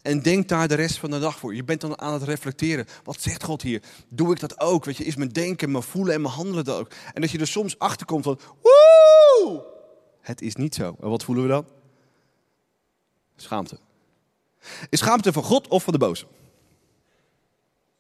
En 0.03 0.23
denk 0.23 0.49
daar 0.49 0.69
de 0.69 0.75
rest 0.75 0.99
van 0.99 1.11
de 1.11 1.19
dag 1.19 1.39
voor. 1.39 1.55
Je 1.55 1.65
bent 1.65 1.81
dan 1.81 2.01
aan 2.01 2.13
het 2.13 2.23
reflecteren. 2.23 2.87
Wat 3.03 3.21
zegt 3.21 3.45
God 3.45 3.63
hier? 3.63 3.83
Doe 4.09 4.33
ik 4.33 4.41
dat 4.41 4.61
ook? 4.61 4.85
Weet 4.85 4.97
je, 4.97 5.05
is 5.05 5.17
mijn 5.17 5.29
denken, 5.29 5.71
mijn 5.71 5.83
voelen 5.83 6.15
en 6.15 6.21
mijn 6.21 6.35
handelen 6.35 6.65
dat 6.65 6.79
ook? 6.79 6.91
En 7.13 7.21
dat 7.21 7.31
je 7.31 7.39
er 7.39 7.47
soms 7.47 7.79
achter 7.79 8.07
komt 8.07 8.25
van, 8.25 8.39
woe! 8.63 9.65
het 10.21 10.43
is 10.43 10.55
niet 10.55 10.75
zo. 10.75 10.97
En 11.01 11.09
wat 11.09 11.25
voelen 11.25 11.45
we 11.45 11.51
dan? 11.51 11.67
Schaamte. 13.37 13.79
Is 14.89 14.99
schaamte 14.99 15.33
van 15.33 15.43
God 15.43 15.69
of 15.69 15.83
van 15.83 15.93
de 15.93 15.99
boze? 15.99 16.27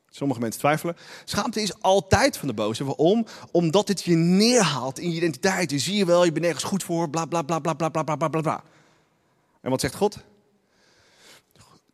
Sommige 0.09 0.41
mensen 0.41 0.61
twijfelen. 0.61 0.97
Schaamte 1.25 1.63
is 1.63 1.81
altijd 1.81 2.37
van 2.37 2.49
de 2.49 2.55
boze. 2.55 2.85
Waarom? 2.85 3.27
Omdat 3.51 3.89
het 3.89 4.03
je 4.03 4.15
neerhaalt 4.15 4.99
in 4.99 5.11
je 5.11 5.17
identiteit. 5.17 5.71
Je 5.71 5.79
zie 5.79 5.97
je 5.97 6.05
wel, 6.05 6.25
je 6.25 6.33
bent 6.33 6.45
nergens 6.45 6.65
goed 6.65 6.83
voor, 6.83 7.11
bla 7.11 7.25
bla 7.25 7.43
bla 7.43 7.59
bla 7.59 7.75
bla 7.75 7.89
bla 7.89 8.03
bla 8.03 8.29
bla 8.29 8.41
bla. 8.41 8.63
En 9.61 9.71
wat 9.71 9.81
zegt 9.81 9.95
God? 9.95 10.19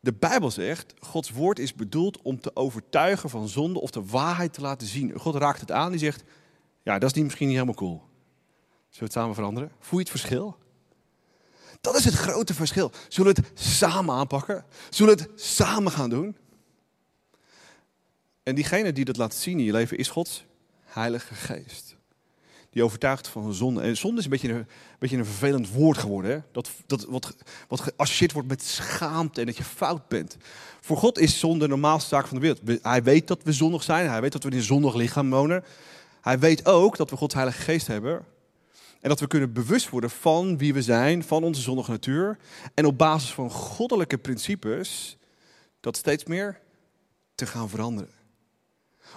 De 0.01 0.13
Bijbel 0.13 0.51
zegt, 0.51 0.95
Gods 0.99 1.31
woord 1.31 1.59
is 1.59 1.75
bedoeld 1.75 2.23
om 2.23 2.41
te 2.41 2.57
overtuigen 2.57 3.31
van 3.31 3.49
zonde 3.49 3.81
of 3.81 3.91
de 3.91 4.05
waarheid 4.05 4.53
te 4.53 4.61
laten 4.61 4.87
zien. 4.87 5.19
God 5.19 5.35
raakt 5.35 5.61
het 5.61 5.71
aan, 5.71 5.91
die 5.91 6.01
zegt, 6.01 6.23
ja, 6.83 6.99
dat 6.99 7.11
is 7.11 7.17
niet, 7.17 7.25
misschien 7.25 7.47
niet 7.47 7.57
helemaal 7.57 7.79
cool. 7.79 7.97
Zullen 7.97 8.99
we 8.99 9.05
het 9.05 9.13
samen 9.13 9.35
veranderen? 9.35 9.71
Voel 9.79 9.99
je 9.99 10.05
het 10.05 10.21
verschil? 10.21 10.57
Dat 11.81 11.97
is 11.97 12.05
het 12.05 12.15
grote 12.15 12.55
verschil. 12.55 12.93
Zullen 13.09 13.35
we 13.35 13.41
het 13.41 13.61
samen 13.61 14.15
aanpakken? 14.15 14.65
Zullen 14.91 15.17
we 15.17 15.23
het 15.23 15.41
samen 15.41 15.93
gaan 15.93 16.11
doen? 16.11 16.37
En 18.43 18.55
diegene 18.55 18.93
die 18.93 19.05
dat 19.05 19.17
laat 19.17 19.35
zien 19.35 19.59
in 19.59 19.65
je 19.65 19.73
leven 19.73 19.99
is 19.99 20.09
Gods 20.09 20.45
Heilige 20.85 21.35
Geest. 21.35 21.90
Die 22.71 22.85
overtuigt 22.85 23.29
van 23.29 23.55
zonde. 23.55 23.81
En 23.81 23.97
zonde 23.97 24.19
is 24.19 24.25
een 24.25 24.31
beetje 24.31 24.53
een, 24.53 24.67
beetje 24.99 25.17
een 25.17 25.25
vervelend 25.25 25.73
woord 25.73 25.99
geworden. 25.99 26.31
Hè? 26.31 26.39
Dat, 26.53 26.71
dat 26.87 27.05
wat, 27.09 27.35
wat 27.69 27.81
geassocieerd 27.81 28.33
wordt 28.33 28.49
met 28.49 28.63
schaamte 28.63 29.41
en 29.41 29.47
dat 29.47 29.57
je 29.57 29.65
fout 29.65 30.09
bent. 30.09 30.37
Voor 30.81 30.97
God 30.97 31.19
is 31.19 31.39
zonde 31.39 31.59
de 31.59 31.69
normaalste 31.69 32.09
zaak 32.09 32.27
van 32.27 32.41
de 32.41 32.43
wereld. 32.43 32.83
Hij 32.83 33.03
weet 33.03 33.29
dat 33.29 33.43
we 33.43 33.53
zondig 33.53 33.83
zijn. 33.83 34.09
Hij 34.09 34.21
weet 34.21 34.33
dat 34.33 34.43
we 34.43 34.51
in 34.51 34.57
een 34.57 34.63
zondig 34.63 34.95
lichaam 34.95 35.31
wonen. 35.31 35.65
Hij 36.21 36.39
weet 36.39 36.67
ook 36.67 36.97
dat 36.97 37.11
we 37.11 37.17
Gods 37.17 37.35
Heilige 37.35 37.63
Geest 37.63 37.87
hebben. 37.87 38.25
En 39.01 39.09
dat 39.09 39.21
we 39.21 39.27
kunnen 39.27 39.53
bewust 39.53 39.89
worden 39.89 40.11
van 40.11 40.59
wie 40.59 40.75
we 40.75 40.83
zijn, 40.83 41.25
van 41.25 41.45
onze 41.45 41.61
zondige 41.61 41.91
natuur. 41.91 42.39
En 42.75 42.87
op 42.87 42.99
basis 42.99 43.33
van 43.33 43.51
goddelijke 43.51 44.19
principes 44.19 45.17
dat 45.81 45.97
steeds 45.97 46.25
meer 46.25 46.61
te 47.35 47.47
gaan 47.47 47.69
veranderen. 47.69 48.20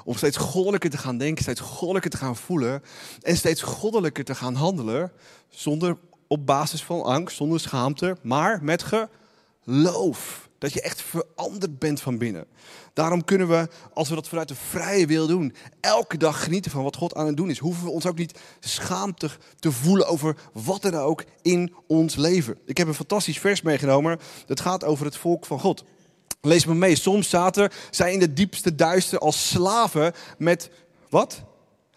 Om 0.05 0.15
steeds 0.15 0.37
goddelijker 0.37 0.89
te 0.89 0.97
gaan 0.97 1.17
denken, 1.17 1.43
steeds 1.43 1.59
goddelijker 1.59 2.11
te 2.11 2.17
gaan 2.17 2.35
voelen 2.35 2.83
en 3.21 3.37
steeds 3.37 3.61
goddelijker 3.61 4.23
te 4.23 4.35
gaan 4.35 4.55
handelen. 4.55 5.11
Zonder 5.49 5.97
op 6.27 6.45
basis 6.45 6.83
van 6.83 7.03
angst, 7.03 7.35
zonder 7.35 7.59
schaamte, 7.59 8.17
maar 8.21 8.63
met 8.63 8.85
geloof. 9.63 10.49
Dat 10.57 10.73
je 10.73 10.81
echt 10.81 11.01
veranderd 11.01 11.79
bent 11.79 12.01
van 12.01 12.17
binnen. 12.17 12.45
Daarom 12.93 13.23
kunnen 13.23 13.47
we, 13.47 13.67
als 13.93 14.09
we 14.09 14.15
dat 14.15 14.27
vanuit 14.27 14.47
de 14.47 14.55
vrije 14.55 15.07
wil 15.07 15.27
doen, 15.27 15.55
elke 15.79 16.17
dag 16.17 16.43
genieten 16.43 16.71
van 16.71 16.83
wat 16.83 16.95
God 16.95 17.15
aan 17.15 17.27
het 17.27 17.37
doen 17.37 17.49
is. 17.49 17.57
Hoeven 17.57 17.83
we 17.83 17.89
ons 17.89 18.05
ook 18.05 18.17
niet 18.17 18.39
schaamtig 18.59 19.39
te 19.59 19.71
voelen 19.71 20.07
over 20.07 20.37
wat 20.53 20.83
er 20.83 20.99
ook 20.99 21.23
in 21.41 21.73
ons 21.87 22.15
leven. 22.15 22.57
Ik 22.65 22.77
heb 22.77 22.87
een 22.87 22.93
fantastisch 22.93 23.39
vers 23.39 23.61
meegenomen. 23.61 24.19
Dat 24.45 24.59
gaat 24.59 24.83
over 24.83 25.05
het 25.05 25.17
volk 25.17 25.45
van 25.45 25.59
God. 25.59 25.83
Lees 26.45 26.65
me 26.65 26.73
mee. 26.73 26.95
Soms 26.95 27.29
zaten 27.29 27.69
zij 27.91 28.13
in 28.13 28.19
de 28.19 28.33
diepste 28.33 28.75
duister 28.75 29.19
als 29.19 29.49
slaven 29.49 30.13
met 30.37 30.69
wat? 31.09 31.41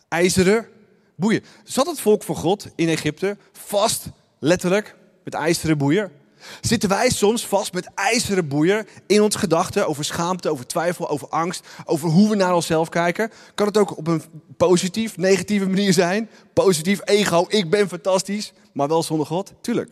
IJzeren 0.09 0.69
boeien. 1.17 1.45
Zat 1.65 1.87
het 1.87 2.01
volk 2.01 2.23
van 2.23 2.37
God 2.37 2.67
in 2.75 2.89
Egypte 2.89 3.37
vast, 3.53 4.07
letterlijk, 4.39 4.97
met 5.25 5.35
ijzeren 5.35 5.79
boeien? 5.79 6.13
Zitten 6.61 6.89
wij 6.89 7.11
soms 7.11 7.47
vast 7.47 7.73
met 7.73 7.91
ijzeren 7.95 8.49
boeien 8.49 8.87
in 9.07 9.23
ons 9.23 9.35
gedachten 9.37 9.89
over 9.89 10.05
schaamte, 10.05 10.51
over 10.51 10.67
twijfel, 10.67 11.09
over 11.09 11.29
angst, 11.29 11.67
over 11.85 12.09
hoe 12.09 12.29
we 12.29 12.37
naar 12.37 12.55
onszelf 12.55 12.89
kijken? 12.89 13.31
Kan 13.55 13.67
het 13.67 13.77
ook 13.77 13.97
op 13.97 14.07
een 14.07 14.23
positief, 14.57 15.17
negatieve 15.17 15.67
manier 15.67 15.93
zijn? 15.93 16.31
Positief 16.53 17.01
ego, 17.05 17.45
ik 17.49 17.71
ben 17.71 17.89
fantastisch, 17.89 18.53
maar 18.73 18.89
wel 18.89 19.03
zonder 19.03 19.27
God? 19.27 19.53
Tuurlijk. 19.61 19.91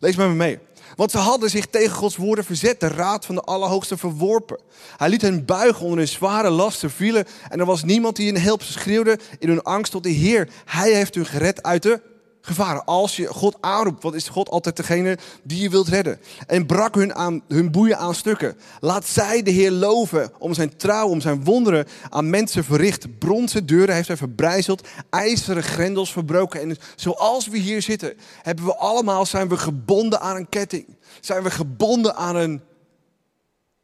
Lees 0.00 0.16
me 0.16 0.28
mee. 0.28 0.58
Want 0.96 1.10
ze 1.10 1.18
hadden 1.18 1.50
zich 1.50 1.66
tegen 1.66 1.96
Gods 1.96 2.16
woorden 2.16 2.44
verzet, 2.44 2.80
de 2.80 2.88
raad 2.88 3.26
van 3.26 3.34
de 3.34 3.40
Allerhoogste 3.40 3.96
verworpen. 3.96 4.58
Hij 4.96 5.08
liet 5.08 5.22
hen 5.22 5.44
buigen 5.44 5.82
onder 5.82 5.98
hun 5.98 6.08
zware 6.08 6.50
lasten 6.50 6.90
vielen 6.90 7.26
en 7.48 7.60
er 7.60 7.66
was 7.66 7.84
niemand 7.84 8.16
die 8.16 8.32
hen 8.32 8.42
hulp 8.42 8.62
schreeuwde 8.62 9.18
in 9.38 9.48
hun 9.48 9.62
angst 9.62 9.92
tot 9.92 10.02
de 10.02 10.10
Heer. 10.10 10.48
Hij 10.64 10.92
heeft 10.92 11.14
hun 11.14 11.26
gered 11.26 11.62
uit 11.62 11.82
de 11.82 12.00
gevaren. 12.48 12.84
Als 12.84 13.16
je 13.16 13.26
God 13.26 13.56
aanroept, 13.60 14.02
wat 14.02 14.14
is 14.14 14.28
God 14.28 14.48
altijd 14.48 14.76
degene 14.76 15.18
die 15.42 15.62
je 15.62 15.70
wilt 15.70 15.88
redden. 15.88 16.20
En 16.46 16.66
brak 16.66 16.94
hun, 16.94 17.14
aan, 17.14 17.42
hun 17.48 17.70
boeien 17.70 17.98
aan 17.98 18.14
stukken. 18.14 18.56
Laat 18.80 19.06
zij 19.06 19.42
de 19.42 19.50
Heer 19.50 19.70
loven 19.70 20.32
om 20.38 20.54
zijn 20.54 20.76
trouw, 20.76 21.08
om 21.08 21.20
zijn 21.20 21.44
wonderen 21.44 21.86
aan 22.08 22.30
mensen 22.30 22.64
verricht. 22.64 23.18
Bronzen 23.18 23.66
deuren 23.66 23.94
heeft 23.94 24.08
hij 24.08 24.16
verbrijzeld, 24.16 24.88
ijzeren 25.10 25.62
grendels 25.62 26.12
verbroken. 26.12 26.60
En 26.60 26.76
zoals 26.96 27.48
we 27.48 27.58
hier 27.58 27.82
zitten, 27.82 28.16
hebben 28.42 28.64
we 28.64 28.76
allemaal, 28.76 29.26
zijn 29.26 29.48
we 29.48 29.56
gebonden 29.56 30.20
aan 30.20 30.36
een 30.36 30.48
ketting. 30.48 30.96
Zijn 31.20 31.42
we 31.42 31.50
gebonden 31.50 32.16
aan 32.16 32.36
een, 32.36 32.60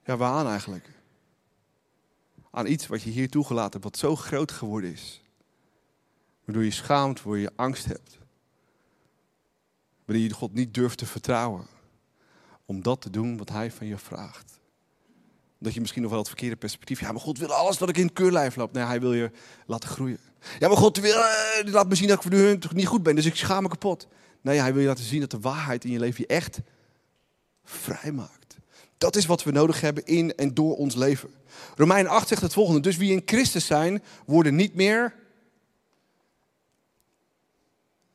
ja 0.04 0.16
waaraan 0.16 0.48
eigenlijk? 0.48 0.88
Aan 2.50 2.66
iets 2.66 2.86
wat 2.86 3.02
je 3.02 3.10
hier 3.10 3.30
toegelaten 3.30 3.72
hebt, 3.72 3.84
wat 3.84 3.98
zo 3.98 4.16
groot 4.16 4.52
geworden 4.52 4.92
is. 4.92 5.22
Waardoor 6.44 6.64
je 6.64 6.70
schaamt, 6.70 7.22
waardoor 7.22 7.38
je 7.38 7.52
angst 7.56 7.84
hebt. 7.84 8.18
Wanneer 10.04 10.24
je 10.24 10.32
God 10.32 10.54
niet 10.54 10.74
durft 10.74 10.98
te 10.98 11.06
vertrouwen. 11.06 11.66
Om 12.66 12.82
dat 12.82 13.00
te 13.00 13.10
doen 13.10 13.36
wat 13.36 13.48
Hij 13.48 13.70
van 13.70 13.86
je 13.86 13.98
vraagt. 13.98 14.60
Dat 15.58 15.74
je 15.74 15.80
misschien 15.80 16.02
nog 16.02 16.10
wel 16.10 16.20
het 16.20 16.28
verkeerde 16.28 16.56
perspectief. 16.56 17.00
Ja, 17.00 17.12
maar 17.12 17.20
God 17.20 17.38
wil 17.38 17.52
alles 17.52 17.78
dat 17.78 17.88
ik 17.88 17.96
in 17.96 18.04
het 18.04 18.12
keurlijf 18.14 18.56
loop. 18.56 18.72
Nee, 18.72 18.84
Hij 18.84 19.00
wil 19.00 19.12
je 19.12 19.30
laten 19.66 19.88
groeien. 19.88 20.18
Ja, 20.58 20.68
maar 20.68 20.76
God 20.76 20.98
wil, 20.98 21.16
uh, 21.16 21.72
laat 21.72 21.88
me 21.88 21.94
zien 21.94 22.08
dat 22.08 22.24
ik 22.24 22.32
hun 22.32 22.58
toch 22.58 22.74
niet 22.74 22.86
goed 22.86 23.02
ben. 23.02 23.14
Dus 23.14 23.26
ik 23.26 23.36
schaam 23.36 23.62
me 23.62 23.68
kapot. 23.68 24.06
Nee, 24.40 24.58
Hij 24.58 24.72
wil 24.72 24.82
je 24.82 24.88
laten 24.88 25.04
zien 25.04 25.20
dat 25.20 25.30
de 25.30 25.40
waarheid 25.40 25.84
in 25.84 25.90
je 25.90 25.98
leven 25.98 26.24
je 26.28 26.34
echt 26.34 26.60
vrij 27.64 28.12
maakt. 28.12 28.56
Dat 28.98 29.16
is 29.16 29.26
wat 29.26 29.42
we 29.42 29.50
nodig 29.50 29.80
hebben 29.80 30.04
in 30.04 30.34
en 30.34 30.54
door 30.54 30.76
ons 30.76 30.94
leven. 30.94 31.30
Romein 31.76 32.08
8 32.08 32.28
zegt 32.28 32.42
het 32.42 32.52
volgende. 32.52 32.80
Dus 32.80 32.96
wie 32.96 33.12
in 33.12 33.22
Christus 33.24 33.66
zijn, 33.66 34.02
worden 34.26 34.54
niet 34.54 34.74
meer 34.74 35.14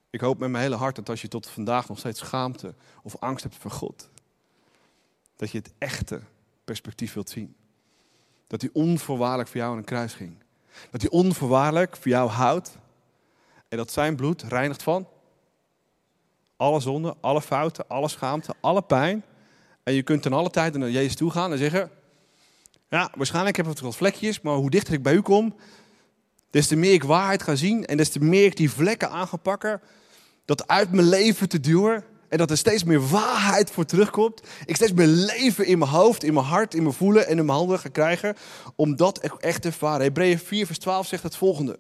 ik 0.10 0.22
hoop 0.22 0.40
met 0.40 0.50
mijn 0.50 0.64
hele 0.64 0.76
hart 0.76 0.96
dat 0.96 1.10
als 1.10 1.22
je 1.22 1.28
tot 1.28 1.50
vandaag 1.50 1.88
nog 1.88 2.00
steeds 2.00 2.20
schaamte 2.20 2.74
of 3.04 3.16
angst 3.20 3.44
hebt 3.44 3.56
voor 3.56 3.72
God, 3.72 4.10
dat 5.36 5.52
je 5.52 5.58
het 5.58 5.74
echte 5.78 6.22
perspectief 6.64 7.14
wilt 7.14 7.30
zien. 7.30 7.56
Dat 8.48 8.62
hij 8.62 8.70
onvoorwaardelijk 8.74 9.50
voor 9.50 9.58
jou 9.58 9.72
aan 9.72 9.78
een 9.78 9.84
kruis 9.84 10.14
ging. 10.14 10.36
Dat 10.92 11.02
hij 11.02 11.10
onvoorwaardelijk 11.10 11.98
voor 11.98 12.12
jou 12.12 12.30
houdt. 12.30 12.78
En 13.68 13.78
dat 13.78 13.92
zijn 13.92 14.16
bloed 14.16 14.44
reinigt 14.44 14.84
van 14.84 15.08
alle 16.60 16.80
zonden, 16.80 17.16
alle 17.20 17.42
fouten, 17.42 17.88
alle 17.88 18.08
schaamte, 18.08 18.54
alle 18.60 18.82
pijn. 18.82 19.24
En 19.84 19.94
je 19.94 20.04
kunt 20.04 20.22
ten 20.22 20.34
alle 20.34 20.50
tijde 20.50 20.78
naar 20.78 20.90
Jezus 20.90 21.16
toe 21.16 21.32
gaan 21.32 21.52
en 21.52 21.58
zeggen: 21.58 21.92
Ja, 22.90 23.12
waarschijnlijk 23.16 23.58
heb 23.58 23.68
ik 23.68 23.78
wat 23.78 23.96
vlekjes, 23.96 24.42
maar 24.42 24.56
hoe 24.56 24.70
dichter 24.70 24.94
ik 24.94 25.04
bij 25.04 25.14
u 25.14 25.22
kom, 25.22 25.56
des 26.50 26.68
te 26.68 26.76
meer 26.76 26.94
ik 26.94 27.04
waarheid 27.04 27.44
ga 27.44 27.56
zien 27.56 27.86
en 27.86 27.98
des 27.98 28.10
te 28.10 28.20
meer 28.20 28.46
ik 28.46 28.58
die 28.58 28.72
vlekken 28.72 29.10
aan 29.10 29.28
ga 29.28 29.38
pakken, 29.38 29.82
dat 30.46 30.68
uit 30.68 30.92
mijn 30.92 31.10
leven 31.10 31.50
te 31.50 31.60
duwen 31.60 32.04
en 32.30 32.38
dat 32.38 32.52
er 32.52 32.58
steeds 32.58 32.84
meer 32.84 33.08
waarheid 33.08 33.72
voor 33.72 33.86
terugkomt. 33.86 34.42
Ik 34.66 34.76
steeds 34.76 34.94
meer 34.94 35.08
leven 35.08 35.66
in 35.66 35.78
mijn 35.78 35.92
hoofd, 35.92 36.24
in 36.24 36.34
mijn 36.34 36.46
hart, 36.46 36.74
in 36.74 36.84
mijn 36.84 36.96
voelen 36.96 37.28
en 37.28 37.38
in 37.38 37.46
mijn 37.46 37.58
handen 37.58 37.80
ga 37.80 37.90
krijgen 37.90 38.36
om 38.76 38.96
dat 38.96 39.20
echt 39.40 39.62
te 39.62 39.68
ervaren. 39.68 40.02
Hebreeën 40.02 40.40
4 40.40 40.66
vers 40.66 40.80
12 40.80 41.08
zegt 41.08 41.24
het 41.24 41.36
volgende. 41.36 41.80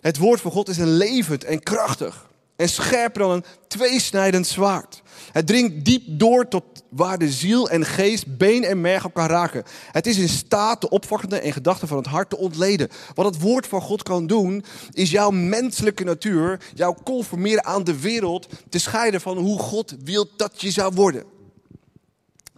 Het 0.00 0.18
woord 0.18 0.40
van 0.40 0.50
God 0.50 0.68
is 0.68 0.78
een 0.78 0.96
levend 0.96 1.44
en 1.44 1.62
krachtig 1.62 2.28
en 2.56 2.68
scherper 2.68 3.20
dan 3.20 3.30
een 3.30 3.44
tweesnijdend 3.68 4.46
zwaard. 4.46 5.02
Het 5.36 5.46
dringt 5.46 5.84
diep 5.84 6.02
door 6.06 6.48
tot 6.48 6.64
waar 6.88 7.18
de 7.18 7.30
ziel 7.32 7.70
en 7.70 7.84
geest, 7.84 8.36
been 8.36 8.64
en 8.64 8.80
merg 8.80 9.04
elkaar 9.04 9.30
raken. 9.30 9.64
Het 9.90 10.06
is 10.06 10.18
in 10.18 10.28
staat 10.28 10.80
de 10.80 10.88
opvattende 10.88 11.38
en 11.38 11.52
gedachten 11.52 11.88
van 11.88 11.96
het 11.96 12.06
hart 12.06 12.30
te 12.30 12.36
ontleden. 12.36 12.88
Wat 13.14 13.24
het 13.26 13.40
woord 13.40 13.66
van 13.66 13.80
God 13.80 14.02
kan 14.02 14.26
doen, 14.26 14.64
is 14.92 15.10
jouw 15.10 15.30
menselijke 15.30 16.04
natuur, 16.04 16.60
jouw 16.74 16.96
conformeren 17.04 17.64
aan 17.64 17.84
de 17.84 18.00
wereld, 18.00 18.48
te 18.68 18.78
scheiden 18.78 19.20
van 19.20 19.38
hoe 19.38 19.58
God 19.58 19.96
wil 20.04 20.28
dat 20.36 20.60
je 20.60 20.70
zou 20.70 20.94
worden. 20.94 21.24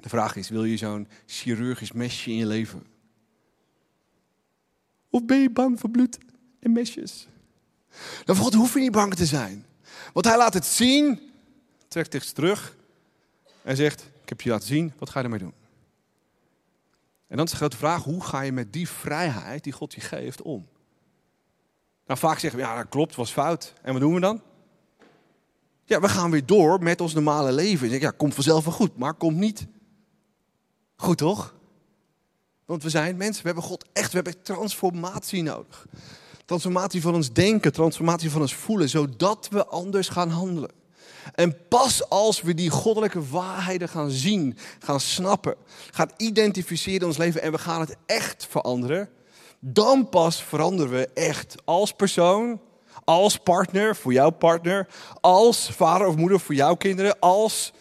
De 0.01 0.09
vraag 0.09 0.37
is, 0.37 0.49
wil 0.49 0.65
je 0.65 0.77
zo'n 0.77 1.09
chirurgisch 1.27 1.93
mesje 1.93 2.31
in 2.31 2.37
je 2.37 2.47
leven? 2.47 2.83
Of 5.11 5.25
ben 5.25 5.39
je 5.39 5.51
bang 5.51 5.81
voor 5.81 5.91
bloed 5.91 6.19
en 6.61 6.73
mesjes? 6.73 7.29
Nou, 8.25 8.39
voor 8.39 8.45
God 8.45 8.55
hoef 8.55 8.75
je 8.75 8.81
niet 8.81 8.93
bang 8.93 9.15
te 9.15 9.27
zijn. 9.27 9.67
Want 10.13 10.27
hij 10.27 10.37
laat 10.37 10.55
het 10.55 10.67
zien, 10.67 11.28
trekt 11.89 12.13
zich 12.13 12.33
terug 12.33 12.77
en 13.63 13.77
zegt: 13.77 14.11
Ik 14.23 14.29
heb 14.29 14.41
je 14.41 14.51
laten 14.51 14.67
zien, 14.67 14.93
wat 14.99 15.11
ga 15.11 15.19
je 15.19 15.25
ermee 15.25 15.39
doen? 15.39 15.55
En 17.27 17.37
dan 17.37 17.45
is 17.45 17.51
de 17.51 17.57
grote 17.57 17.77
vraag: 17.77 18.05
hoe 18.05 18.25
ga 18.25 18.41
je 18.41 18.53
met 18.53 18.73
die 18.73 18.89
vrijheid 18.89 19.65
die 19.65 19.73
God 19.73 19.95
je 19.95 20.01
geeft 20.01 20.43
om? 20.43 20.69
Nou, 22.07 22.19
vaak 22.19 22.39
zeggen 22.39 22.61
we: 22.61 22.67
Ja, 22.67 22.77
dat 22.77 22.89
klopt, 22.89 23.15
was 23.15 23.33
fout. 23.33 23.73
En 23.83 23.93
wat 23.93 24.01
doen 24.01 24.15
we 24.15 24.21
dan? 24.21 24.43
Ja, 25.85 26.01
we 26.01 26.09
gaan 26.09 26.31
weer 26.31 26.47
door 26.47 26.83
met 26.83 27.01
ons 27.01 27.15
normale 27.15 27.53
leven. 27.53 27.91
En 27.91 28.01
ja, 28.01 28.11
komt 28.11 28.35
vanzelf 28.35 28.65
wel 28.65 28.75
goed, 28.75 28.97
maar 28.97 29.15
komt 29.15 29.37
niet 29.37 29.67
goed, 30.97 31.19
toch? 31.19 31.55
Want 32.65 32.83
we 32.83 32.91
zijn 32.91 33.17
mensen, 33.17 33.43
we 33.43 33.47
hebben 33.49 33.67
God 33.67 33.85
echt, 33.93 34.13
we 34.13 34.15
hebben 34.15 34.43
transformatie 34.43 35.43
nodig. 35.43 35.87
Transformatie 36.45 37.01
van 37.01 37.15
ons 37.15 37.33
denken, 37.33 37.73
transformatie 37.73 38.31
van 38.31 38.41
ons 38.41 38.55
voelen, 38.55 38.89
zodat 38.89 39.49
we 39.51 39.67
anders 39.67 40.09
gaan 40.09 40.31
handelen. 40.31 40.71
En 41.35 41.69
pas 41.69 42.09
als 42.09 42.43
we 42.43 42.55
die 42.55 42.71
goddelijke 42.71 43.29
waarheden 43.29 43.89
gaan 43.89 44.11
zien, 44.11 44.59
gaan 44.79 45.01
snappen, 45.01 45.55
gaan 45.91 46.11
identificeren 46.17 47.01
in 47.01 47.07
ons 47.07 47.17
leven 47.17 47.43
en 47.43 47.53
we 47.53 47.59
gaan 47.59 47.81
het 47.81 47.97
echt 48.07 48.47
veranderen, 48.51 49.09
dan 49.61 50.09
pas 50.09 50.43
veranderen 50.43 50.93
we 50.93 51.09
echt 51.15 51.55
als 51.65 51.93
persoon, 51.93 52.61
als 53.05 53.37
partner 53.39 53.97
voor 53.97 54.13
jouw 54.13 54.31
partner, 54.31 54.89
als 55.21 55.71
vader 55.71 56.07
of 56.07 56.17
moeder 56.17 56.41
voor 56.41 56.55
jouw 56.55 56.75
kinderen, 56.75 57.19
als 57.19 57.73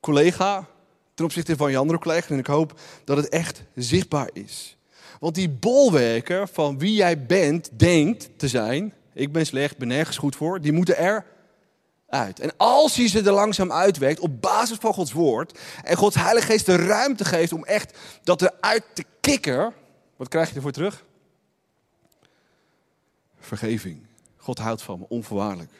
collega 0.00 0.66
ten 1.14 1.24
opzichte 1.24 1.56
van 1.56 1.70
je 1.70 1.76
andere 1.76 1.98
collega's. 1.98 2.30
En 2.30 2.38
ik 2.38 2.46
hoop 2.46 2.80
dat 3.04 3.16
het 3.16 3.28
echt 3.28 3.62
zichtbaar 3.74 4.30
is. 4.32 4.76
Want 5.20 5.34
die 5.34 5.48
bolwerken 5.48 6.48
van 6.48 6.78
wie 6.78 6.94
jij 6.94 7.26
bent, 7.26 7.70
denkt 7.72 8.30
te 8.36 8.48
zijn, 8.48 8.94
ik 9.14 9.32
ben 9.32 9.46
slecht, 9.46 9.78
ben 9.78 9.88
nergens 9.88 10.16
goed 10.16 10.36
voor, 10.36 10.60
die 10.60 10.72
moeten 10.72 10.96
er 10.96 11.26
uit. 12.14 12.40
En 12.40 12.56
als 12.56 12.96
je 12.96 13.06
ze 13.06 13.22
er 13.22 13.32
langzaam 13.32 13.72
uitwerkt 13.72 14.20
op 14.20 14.40
basis 14.40 14.76
van 14.80 14.94
Gods 14.94 15.12
woord 15.12 15.58
en 15.82 15.96
Gods 15.96 16.16
Heilige 16.16 16.46
Geest 16.46 16.66
de 16.66 16.76
ruimte 16.76 17.24
geeft 17.24 17.52
om 17.52 17.64
echt 17.64 17.98
dat 18.22 18.42
eruit 18.42 18.84
te 18.92 19.04
kikken, 19.20 19.74
wat 20.16 20.28
krijg 20.28 20.48
je 20.48 20.54
ervoor 20.54 20.72
terug? 20.72 21.04
Vergeving. 23.40 24.06
God 24.36 24.58
houdt 24.58 24.82
van 24.82 24.98
me, 24.98 25.04
onvoorwaardelijk. 25.08 25.70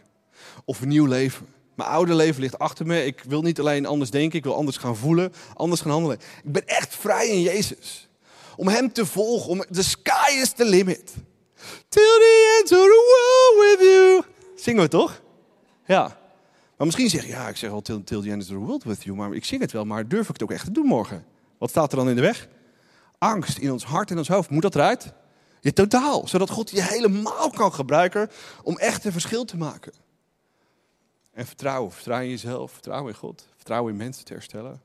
Of 0.65 0.81
een 0.81 0.89
nieuw 0.89 1.07
leven. 1.07 1.47
Mijn 1.75 1.89
oude 1.89 2.15
leven 2.15 2.41
ligt 2.41 2.59
achter 2.59 2.87
me. 2.87 3.05
Ik 3.05 3.23
wil 3.29 3.43
niet 3.43 3.61
alleen 3.61 3.87
anders 3.87 4.11
denken, 4.11 4.39
ik 4.39 4.45
wil 4.45 4.55
anders 4.55 4.77
gaan 4.77 4.97
voelen, 4.97 5.33
anders 5.55 5.81
gaan 5.81 5.91
handelen. 5.91 6.19
Ik 6.45 6.53
ben 6.53 6.67
echt 6.67 6.95
vrij 6.95 7.29
in 7.29 7.41
Jezus. 7.41 8.09
Om 8.57 8.69
Hem 8.69 8.93
te 8.93 9.07
volgen, 9.07 9.51
om 9.51 9.65
the 9.71 9.85
sky 9.85 10.31
is 10.31 10.53
the 10.53 10.65
limit. 10.65 11.15
Till 11.89 12.19
the 12.19 12.59
end 12.59 12.73
of 12.73 12.79
the 12.79 13.55
world 13.57 13.79
with 13.79 13.89
you. 13.89 14.23
Zingen 14.57 14.83
we 14.83 14.89
toch? 14.89 15.23
Ja. 15.87 16.23
Maar 16.77 16.87
misschien 16.87 17.11
zeg 17.11 17.23
je, 17.23 17.29
ja, 17.29 17.49
ik 17.49 17.57
zeg 17.57 17.71
al 17.71 17.83
till, 17.83 18.03
till 18.05 18.23
the 18.23 18.31
end 18.31 18.43
of 18.43 18.49
the 18.49 18.55
world 18.55 18.85
with 18.85 19.03
you. 19.03 19.17
Maar 19.17 19.35
ik 19.35 19.45
zing 19.45 19.61
het 19.61 19.73
wel, 19.73 19.85
maar 19.85 20.09
durf 20.09 20.27
ik 20.29 20.33
het 20.33 20.43
ook 20.43 20.51
echt 20.51 20.65
te 20.65 20.71
doen 20.71 20.87
morgen? 20.87 21.25
Wat 21.59 21.71
staat 21.71 21.91
er 21.93 21.99
dan 21.99 22.09
in 22.09 22.15
de 22.15 22.21
weg? 22.21 22.49
Angst 23.19 23.59
in 23.59 23.73
ons 23.73 23.85
hart 23.85 24.11
en 24.11 24.19
ons 24.19 24.29
hoofd. 24.29 24.51
Moet 24.51 24.63
dat 24.63 24.75
eruit? 24.75 25.13
Je 25.61 25.73
totaal. 25.73 26.29
Zodat 26.29 26.51
God 26.51 26.71
je 26.71 26.83
helemaal 26.83 27.51
kan 27.51 27.73
gebruiken 27.73 28.31
om 28.63 28.79
echt 28.79 29.05
een 29.05 29.13
verschil 29.13 29.45
te 29.45 29.57
maken. 29.57 29.93
En 31.33 31.47
vertrouwen. 31.47 31.93
Vertrouwen 31.93 32.27
in 32.27 32.33
jezelf. 32.33 32.73
Vertrouwen 32.73 33.13
in 33.13 33.19
God. 33.19 33.49
Vertrouwen 33.57 33.93
in 33.93 33.99
mensen 33.99 34.25
te 34.25 34.33
herstellen. 34.33 34.83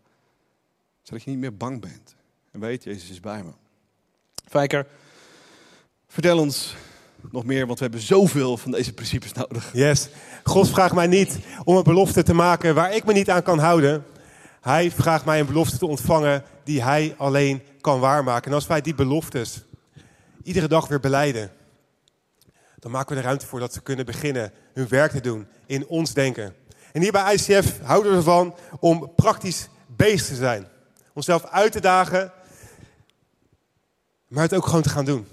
Zodat 1.02 1.24
je 1.24 1.30
niet 1.30 1.40
meer 1.40 1.58
bang 1.58 1.82
bent. 1.82 2.16
En 2.52 2.60
weet, 2.60 2.84
Jezus 2.84 3.10
is 3.10 3.20
bij 3.20 3.44
me. 3.44 3.52
Fijker, 4.46 4.88
vertel 6.08 6.40
ons 6.40 6.76
nog 7.32 7.46
meer, 7.46 7.66
want 7.66 7.80
we 7.80 7.86
hebben 7.86 8.04
zoveel 8.04 8.58
van 8.58 8.72
deze 8.72 8.94
principes 8.94 9.34
nodig. 9.34 9.70
Yes. 9.74 10.10
God 10.44 10.70
vraagt 10.70 10.94
mij 10.94 11.08
niet 11.08 11.40
om 11.64 11.78
een 11.78 11.84
belofte 11.84 12.24
te 12.24 12.34
maken 12.34 12.76
waar 12.76 12.96
ik 12.96 13.06
me 13.06 13.14
niet 13.14 13.30
aan 13.30 13.44
kan 13.44 13.60
houden. 13.60 14.06
Hij 14.62 14.92
vraagt 14.92 15.26
mij 15.26 15.40
een 15.40 15.46
belofte 15.46 15.78
te 15.78 15.86
ontvangen 15.86 16.44
die 16.64 16.84
hij 16.84 17.16
alleen 17.18 17.62
kan 17.82 18.00
waarmaken. 18.00 18.50
En 18.50 18.56
als 18.56 18.68
wij 18.68 18.82
die 18.82 18.96
beloftes 18.96 19.64
iedere 20.44 20.68
dag 20.68 20.88
weer 20.88 21.00
beleiden, 21.00 21.52
dan 22.80 22.92
maken 22.92 23.12
we 23.12 23.22
er 23.22 23.28
ruimte 23.28 23.46
voor 23.46 23.60
dat 23.60 23.74
ze 23.74 23.82
kunnen 23.82 24.06
beginnen 24.06 24.52
hun 24.74 24.88
werk 24.88 25.12
te 25.12 25.22
doen 25.22 25.48
in 25.66 25.88
ons 25.88 26.14
denken. 26.14 26.56
En 26.92 27.02
hier 27.02 27.12
bij 27.12 27.34
ICF 27.34 27.80
houden 27.82 28.12
we 28.12 28.18
ervan 28.18 28.56
om 28.80 29.12
praktisch 29.16 29.70
bezig 29.88 30.28
te 30.28 30.36
zijn. 30.36 30.68
Onszelf 31.14 31.46
uit 31.46 31.72
te 31.72 31.82
dagen, 31.82 32.32
maar 34.28 34.44
het 34.44 34.54
ook 34.54 34.66
gewoon 34.66 34.82
te 34.82 34.90
gaan 34.90 35.06
doen. 35.06 35.28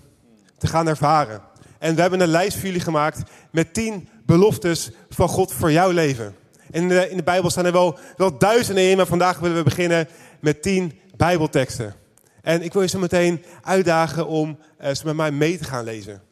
Te 0.59 0.67
gaan 0.67 0.89
ervaren. 0.89 1.41
En 1.79 1.95
we 1.95 2.01
hebben 2.01 2.21
een 2.21 2.29
lijst 2.29 2.57
voor 2.57 2.67
jullie 2.67 2.81
gemaakt 2.81 3.23
met 3.51 3.75
tien 3.75 4.09
beloftes 4.27 4.91
van 5.09 5.29
God 5.29 5.53
voor 5.53 5.73
jouw 5.73 5.91
leven. 5.91 6.35
En 6.71 6.83
in 6.83 6.89
de, 6.89 7.11
in 7.11 7.17
de 7.17 7.23
Bijbel 7.23 7.51
staan 7.51 7.67
er 7.67 7.73
wel, 7.73 7.99
wel 8.17 8.39
duizenden 8.39 8.91
in, 8.91 8.97
maar 8.97 9.07
vandaag 9.07 9.39
willen 9.39 9.57
we 9.57 9.63
beginnen 9.63 10.09
met 10.41 10.63
tien 10.63 10.99
Bijbelteksten. 11.17 11.95
En 12.43 12.63
ik 12.63 12.73
wil 12.73 12.83
je 12.83 12.89
zo 12.89 12.99
meteen 12.99 13.45
uitdagen 13.63 14.27
om 14.27 14.59
uh, 14.81 14.95
ze 14.95 15.07
met 15.07 15.17
mij 15.17 15.31
mee 15.31 15.59
te 15.59 15.65
gaan 15.65 15.85
lezen. 15.85 16.23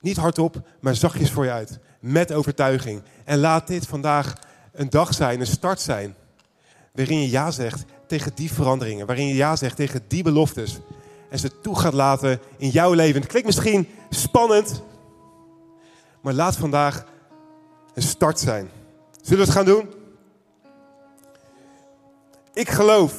Niet 0.00 0.16
hardop, 0.16 0.68
maar 0.80 0.94
zachtjes 0.94 1.30
voor 1.30 1.44
je 1.44 1.50
uit. 1.50 1.78
Met 2.00 2.32
overtuiging. 2.32 3.02
En 3.24 3.38
laat 3.38 3.66
dit 3.66 3.86
vandaag 3.86 4.34
een 4.72 4.90
dag 4.90 5.14
zijn, 5.14 5.40
een 5.40 5.46
start 5.46 5.80
zijn. 5.80 6.14
Waarin 6.92 7.20
je 7.20 7.30
ja 7.30 7.50
zegt 7.50 7.84
tegen 8.06 8.32
die 8.34 8.52
veranderingen. 8.52 9.06
Waarin 9.06 9.26
je 9.26 9.34
ja 9.34 9.56
zegt 9.56 9.76
tegen 9.76 10.00
die 10.08 10.22
beloftes. 10.22 10.78
En 11.36 11.42
ze 11.42 11.60
toe 11.60 11.78
gaat 11.78 11.92
laten 11.92 12.40
in 12.56 12.68
jouw 12.68 12.92
leven. 12.92 13.20
Het 13.20 13.30
klinkt 13.30 13.46
misschien 13.46 13.88
spannend. 14.10 14.82
Maar 16.20 16.32
laat 16.32 16.56
vandaag 16.56 17.04
een 17.94 18.02
start 18.02 18.38
zijn. 18.38 18.70
Zullen 19.22 19.38
we 19.38 19.44
het 19.44 19.54
gaan 19.54 19.64
doen? 19.64 19.88
Ik 22.52 22.70
geloof 22.70 23.14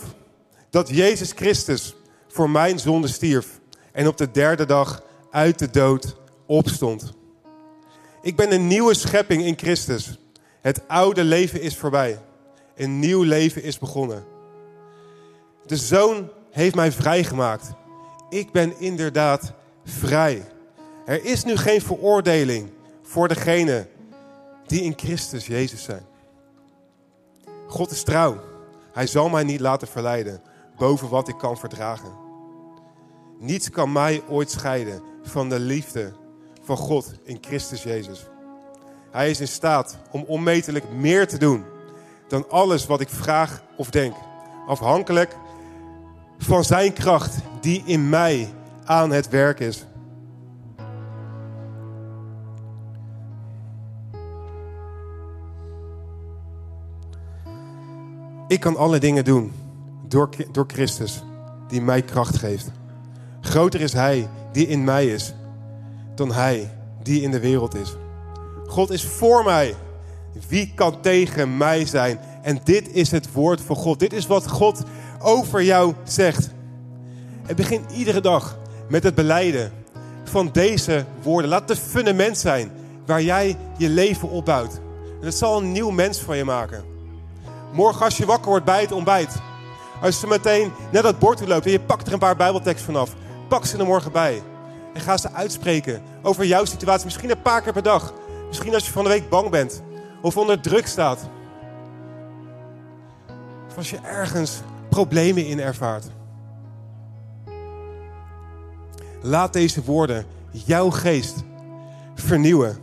dat 0.69 0.89
Jezus 0.89 1.32
Christus 1.32 1.95
voor 2.27 2.49
mijn 2.49 2.80
zonde 2.80 3.08
stierf. 3.08 3.60
En 3.91 4.08
op 4.08 4.17
de 4.17 4.32
derde 4.32 4.65
dag 4.65 5.03
uit 5.32 5.60
de 5.60 5.69
dood 5.69 6.15
opstond. 6.45 7.13
Ik 8.21 8.36
ben 8.36 8.53
een 8.53 8.67
nieuwe 8.67 8.93
schepping 8.93 9.43
in 9.43 9.58
Christus. 9.58 10.19
Het 10.62 10.88
oude 10.88 11.23
leven 11.23 11.62
is 11.62 11.77
voorbij. 11.77 12.19
Een 12.75 12.99
nieuw 12.99 13.23
leven 13.23 13.63
is 13.63 13.80
begonnen. 13.80 14.25
De 15.65 15.77
Zoon 15.77 16.30
heeft 16.51 16.75
mij 16.75 16.91
vrijgemaakt. 16.91 17.75
Ik 18.29 18.51
ben 18.51 18.79
inderdaad 18.79 19.51
vrij. 19.83 20.45
Er 21.05 21.25
is 21.25 21.43
nu 21.43 21.57
geen 21.57 21.81
veroordeling 21.81 22.69
voor 23.01 23.27
degenen 23.27 23.89
die 24.65 24.81
in 24.81 24.93
Christus 24.95 25.47
Jezus 25.47 25.83
zijn. 25.83 26.05
God 27.67 27.91
is 27.91 28.03
trouw. 28.03 28.39
Hij 28.93 29.07
zal 29.07 29.29
mij 29.29 29.43
niet 29.43 29.59
laten 29.59 29.87
verleiden 29.87 30.41
boven 30.77 31.09
wat 31.09 31.27
ik 31.27 31.37
kan 31.37 31.57
verdragen. 31.57 32.11
Niets 33.39 33.69
kan 33.69 33.91
mij 33.91 34.23
ooit 34.29 34.51
scheiden 34.51 35.01
van 35.23 35.49
de 35.49 35.59
liefde 35.59 36.13
van 36.63 36.77
God 36.77 37.13
in 37.23 37.37
Christus 37.41 37.83
Jezus. 37.83 38.25
Hij 39.11 39.29
is 39.29 39.39
in 39.39 39.47
staat 39.47 39.97
om 40.11 40.23
onmetelijk 40.27 40.91
meer 40.91 41.27
te 41.27 41.37
doen 41.37 41.63
dan 42.27 42.49
alles 42.49 42.85
wat 42.85 43.01
ik 43.01 43.09
vraag 43.09 43.63
of 43.77 43.89
denk. 43.89 44.15
Afhankelijk 44.67 45.35
van 46.38 46.63
zijn 46.63 46.93
kracht 46.93 47.38
die 47.62 47.84
in 47.86 48.10
mij 48.10 48.50
aan 48.86 49.12
het 49.12 49.30
werk 49.30 49.60
is. 49.60 49.86
Ik 58.47 58.60
kan 58.60 58.78
alle 58.78 59.00
dingen 59.00 59.26
doen 59.26 59.52
door, 60.08 60.30
door 60.52 60.65
Christus 60.67 61.23
die 61.67 61.82
mij 61.82 62.02
kracht 62.02 62.38
geeft. 62.38 62.71
Groter 63.41 63.82
is 63.82 63.93
Hij 63.93 64.28
die 64.52 64.67
in 64.67 64.84
mij 64.84 65.08
is 65.08 65.34
dan 66.15 66.32
Hij 66.32 66.71
die 67.04 67.21
in 67.21 67.32
de 67.32 67.39
wereld 67.39 67.76
is. 67.76 67.95
God 68.67 68.89
is 68.89 69.06
voor 69.06 69.43
mij. 69.43 69.76
Wie 70.47 70.71
kan 70.76 71.02
tegen 71.02 71.58
mij 71.58 71.86
zijn? 71.86 72.19
En 72.41 72.60
dit 72.63 72.91
is 72.91 73.12
het 73.12 73.32
woord 73.32 73.62
van 73.62 73.76
God. 73.76 74.00
Dit 74.00 74.13
is 74.13 74.28
wat 74.28 74.47
God 74.47 74.84
over 75.19 75.63
jou 75.63 75.93
zegt. 76.03 76.49
En 77.45 77.56
begin 77.56 77.86
iedere 77.93 78.21
dag 78.21 78.58
met 78.89 79.03
het 79.03 79.15
beleiden 79.15 79.71
van 80.23 80.49
deze 80.51 81.06
woorden. 81.21 81.49
Laat 81.49 81.69
het 81.69 81.80
fundament 81.80 82.38
zijn 82.38 82.71
waar 83.06 83.21
jij 83.21 83.58
je 83.77 83.89
leven 83.89 84.30
opbouwt. 84.30 84.80
En 85.19 85.25
het 85.25 85.38
zal 85.38 85.58
een 85.58 85.71
nieuw 85.71 85.89
mens 85.89 86.19
van 86.19 86.38
je 86.38 86.43
maken. 86.43 86.84
Morgen 87.73 88.06
als 88.06 88.17
je 88.17 88.25
wakker 88.25 88.49
wordt 88.49 88.65
bij 88.65 88.82
het 88.82 88.91
ontbijt. 88.91 89.36
Als 90.01 90.21
je 90.21 90.27
meteen 90.27 90.71
naar 90.91 91.01
dat 91.01 91.19
bord 91.19 91.38
toe 91.38 91.47
loopt 91.47 91.65
en 91.65 91.71
je 91.71 91.80
pakt 91.80 92.08
er 92.08 92.13
een 92.13 92.19
paar 92.19 92.36
bijbelteksten 92.36 92.86
vanaf. 92.86 93.15
Pak 93.47 93.65
ze 93.65 93.77
er 93.77 93.86
morgen 93.86 94.12
bij. 94.12 94.41
En 94.93 95.01
ga 95.01 95.17
ze 95.17 95.32
uitspreken 95.32 96.01
over 96.21 96.45
jouw 96.45 96.65
situatie. 96.65 97.06
Misschien 97.06 97.30
een 97.30 97.41
paar 97.41 97.62
keer 97.62 97.73
per 97.73 97.84
dag. 97.84 98.13
Misschien 98.47 98.73
als 98.73 98.86
je 98.86 98.91
van 98.91 99.03
de 99.03 99.10
week 99.10 99.30
bang 99.30 99.49
bent. 99.49 99.82
Of 100.21 100.38
onder 100.38 100.60
druk 100.60 100.88
staat. 100.88 101.19
Of 103.69 103.77
als 103.77 103.89
je 103.89 103.99
ergens 104.03 104.62
problemen 104.97 105.45
in 105.45 105.60
ervaart. 105.60 106.05
Laat 109.21 109.53
deze 109.53 109.83
woorden 109.83 110.25
jouw 110.51 110.89
geest 110.89 111.43
vernieuwen. 112.15 112.77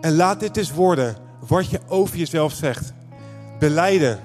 En 0.00 0.14
laat 0.16 0.40
dit 0.40 0.54
dus 0.54 0.72
worden 0.72 1.16
wat 1.46 1.70
je 1.70 1.80
over 1.86 2.16
jezelf 2.16 2.52
zegt. 2.52 2.92
Beleiden 3.58 4.18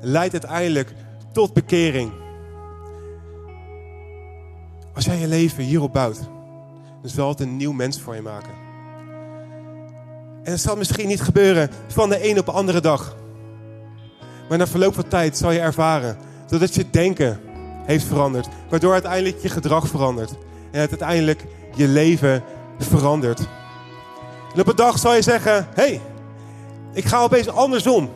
leidt 0.00 0.32
uiteindelijk 0.32 0.94
tot 1.32 1.52
bekering. 1.52 2.12
Als 4.94 5.04
jij 5.04 5.18
je 5.18 5.28
leven 5.28 5.64
hierop 5.64 5.92
bouwt, 5.92 6.20
dan 7.00 7.10
zal 7.10 7.28
het 7.28 7.40
een 7.40 7.56
nieuw 7.56 7.72
mens 7.72 8.00
voor 8.00 8.14
je 8.14 8.22
maken. 8.22 8.52
En 10.42 10.52
het 10.52 10.60
zal 10.60 10.76
misschien 10.76 11.08
niet 11.08 11.22
gebeuren 11.22 11.70
van 11.86 12.08
de 12.08 12.28
een 12.30 12.38
op 12.38 12.46
de 12.46 12.52
andere 12.52 12.80
dag. 12.80 13.16
Maar 14.50 14.58
na 14.58 14.66
verloop 14.66 14.94
van 14.94 15.08
tijd 15.08 15.36
zal 15.36 15.50
je 15.50 15.60
ervaren 15.60 16.16
dat 16.48 16.60
het 16.60 16.74
je 16.74 16.90
denken 16.90 17.40
heeft 17.86 18.04
veranderd. 18.04 18.48
Waardoor 18.68 18.92
uiteindelijk 18.92 19.42
je 19.42 19.48
gedrag 19.48 19.88
verandert. 19.88 20.30
En 20.70 20.80
het 20.80 20.90
uiteindelijk 20.90 21.44
je 21.74 21.88
leven 21.88 22.42
verandert. 22.78 23.40
En 24.54 24.60
op 24.60 24.66
een 24.66 24.76
dag 24.76 24.98
zal 24.98 25.14
je 25.14 25.22
zeggen: 25.22 25.66
hey, 25.74 26.00
Ik 26.92 27.04
ga 27.04 27.22
opeens 27.22 27.48
andersom 27.48 28.10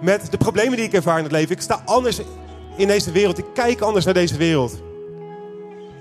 met 0.00 0.30
de 0.30 0.36
problemen 0.36 0.76
die 0.76 0.86
ik 0.86 0.92
ervaar 0.92 1.16
in 1.16 1.22
het 1.22 1.32
leven. 1.32 1.54
Ik 1.54 1.60
sta 1.60 1.82
anders 1.84 2.20
in 2.76 2.86
deze 2.86 3.10
wereld. 3.10 3.38
Ik 3.38 3.54
kijk 3.54 3.80
anders 3.80 4.04
naar 4.04 4.14
deze 4.14 4.36
wereld. 4.36 4.78